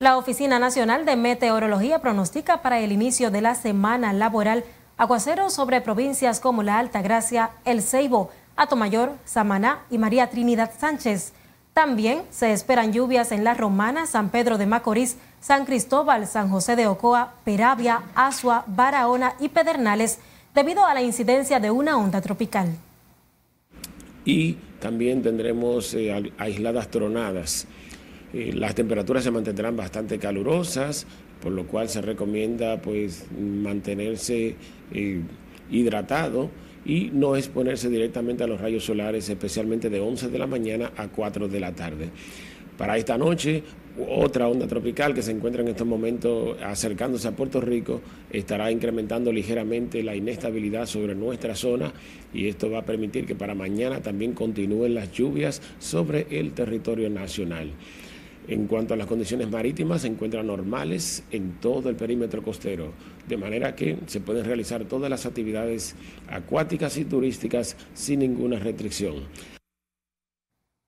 La 0.00 0.16
Oficina 0.16 0.58
Nacional 0.58 1.04
de 1.06 1.14
Meteorología 1.14 2.00
pronostica 2.00 2.60
para 2.60 2.80
el 2.80 2.90
inicio 2.90 3.30
de 3.30 3.40
la 3.40 3.54
semana 3.54 4.12
laboral 4.12 4.64
aguaceros 5.02 5.52
sobre 5.52 5.80
provincias 5.80 6.38
como 6.38 6.62
La 6.62 6.78
Alta 6.78 7.02
Gracia, 7.02 7.50
El 7.64 7.82
Ceibo, 7.82 8.30
Atomayor, 8.54 9.10
Samaná 9.24 9.80
y 9.90 9.98
María 9.98 10.30
Trinidad 10.30 10.70
Sánchez. 10.78 11.32
También 11.74 12.22
se 12.30 12.52
esperan 12.52 12.92
lluvias 12.92 13.32
en 13.32 13.42
La 13.42 13.54
Romana, 13.54 14.06
San 14.06 14.30
Pedro 14.30 14.58
de 14.58 14.66
Macorís, 14.66 15.16
San 15.40 15.64
Cristóbal, 15.64 16.28
San 16.28 16.50
José 16.50 16.76
de 16.76 16.86
Ocoa, 16.86 17.34
Peravia, 17.44 18.02
Asua, 18.14 18.62
Barahona 18.68 19.34
y 19.40 19.48
Pedernales 19.48 20.20
debido 20.54 20.86
a 20.86 20.94
la 20.94 21.02
incidencia 21.02 21.58
de 21.58 21.72
una 21.72 21.98
onda 21.98 22.20
tropical. 22.20 22.68
Y 24.24 24.52
también 24.78 25.20
tendremos 25.20 25.94
eh, 25.94 26.32
aisladas 26.38 26.88
tronadas. 26.92 27.66
Eh, 28.32 28.52
las 28.54 28.76
temperaturas 28.76 29.24
se 29.24 29.32
mantendrán 29.32 29.76
bastante 29.76 30.20
calurosas, 30.20 31.08
por 31.42 31.50
lo 31.50 31.66
cual 31.66 31.88
se 31.88 32.00
recomienda 32.02 32.80
pues 32.80 33.26
mantenerse 33.36 34.54
eh, 34.92 35.20
hidratado 35.70 36.50
y 36.84 37.10
no 37.12 37.36
exponerse 37.36 37.88
directamente 37.88 38.44
a 38.44 38.46
los 38.46 38.60
rayos 38.60 38.84
solares, 38.84 39.28
especialmente 39.28 39.90
de 39.90 40.00
11 40.00 40.28
de 40.28 40.38
la 40.38 40.46
mañana 40.46 40.92
a 40.96 41.08
4 41.08 41.48
de 41.48 41.60
la 41.60 41.72
tarde. 41.72 42.10
Para 42.76 42.96
esta 42.96 43.18
noche, 43.18 43.62
otra 44.08 44.48
onda 44.48 44.66
tropical 44.66 45.12
que 45.12 45.22
se 45.22 45.30
encuentra 45.30 45.62
en 45.62 45.68
estos 45.68 45.86
momentos 45.86 46.56
acercándose 46.62 47.28
a 47.28 47.36
Puerto 47.36 47.60
Rico 47.60 48.00
estará 48.30 48.72
incrementando 48.72 49.30
ligeramente 49.30 50.02
la 50.02 50.16
inestabilidad 50.16 50.86
sobre 50.86 51.14
nuestra 51.14 51.54
zona 51.54 51.92
y 52.32 52.48
esto 52.48 52.70
va 52.70 52.78
a 52.78 52.84
permitir 52.86 53.26
que 53.26 53.34
para 53.34 53.54
mañana 53.54 54.00
también 54.00 54.32
continúen 54.32 54.94
las 54.94 55.12
lluvias 55.12 55.60
sobre 55.78 56.26
el 56.30 56.52
territorio 56.52 57.10
nacional. 57.10 57.70
En 58.48 58.66
cuanto 58.66 58.94
a 58.94 58.96
las 58.96 59.06
condiciones 59.06 59.48
marítimas, 59.48 60.02
se 60.02 60.08
encuentran 60.08 60.46
normales 60.46 61.22
en 61.30 61.60
todo 61.60 61.88
el 61.88 61.96
perímetro 61.96 62.42
costero, 62.42 62.92
de 63.28 63.36
manera 63.36 63.76
que 63.76 63.98
se 64.06 64.20
pueden 64.20 64.44
realizar 64.44 64.84
todas 64.84 65.08
las 65.08 65.26
actividades 65.26 65.94
acuáticas 66.28 66.96
y 66.96 67.04
turísticas 67.04 67.76
sin 67.94 68.18
ninguna 68.18 68.58
restricción. 68.58 69.14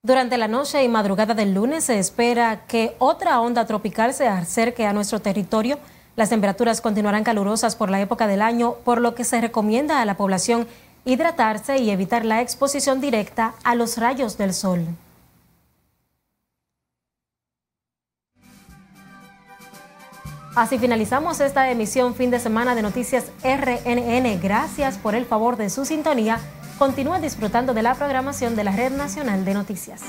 Durante 0.03 0.37
la 0.37 0.47
noche 0.47 0.83
y 0.83 0.87
madrugada 0.87 1.33
del 1.33 1.53
lunes 1.53 1.85
se 1.85 1.97
espera 1.97 2.65
que 2.67 2.93
otra 2.99 3.39
onda 3.41 3.65
tropical 3.65 4.13
se 4.13 4.27
acerque 4.27 4.85
a 4.85 4.93
nuestro 4.93 5.19
territorio. 5.19 5.79
Las 6.15 6.29
temperaturas 6.29 6.81
continuarán 6.81 7.23
calurosas 7.23 7.75
por 7.75 7.89
la 7.89 8.01
época 8.01 8.27
del 8.27 8.41
año, 8.41 8.75
por 8.83 9.01
lo 9.01 9.15
que 9.15 9.23
se 9.23 9.41
recomienda 9.41 10.01
a 10.01 10.05
la 10.05 10.17
población 10.17 10.67
hidratarse 11.05 11.77
y 11.77 11.89
evitar 11.89 12.25
la 12.25 12.41
exposición 12.41 13.01
directa 13.01 13.55
a 13.63 13.75
los 13.75 13.97
rayos 13.97 14.37
del 14.37 14.53
sol. 14.53 14.85
Así 20.55 20.79
finalizamos 20.79 21.41
esta 21.41 21.69
emisión 21.69 22.15
fin 22.15 22.31
de 22.31 22.39
semana 22.39 22.75
de 22.75 22.81
Noticias 22.81 23.25
RNN. 23.43 24.39
Gracias 24.41 24.97
por 24.97 25.13
el 25.13 25.25
favor 25.25 25.57
de 25.57 25.69
su 25.69 25.83
sintonía. 25.83 26.39
Continúa 26.77 27.19
disfrutando 27.19 27.73
de 27.73 27.83
la 27.83 27.93
programación 27.93 28.55
de 28.55 28.63
la 28.63 28.71
Red 28.71 28.93
Nacional 28.93 29.43
de 29.43 29.53
Noticias. 29.53 30.01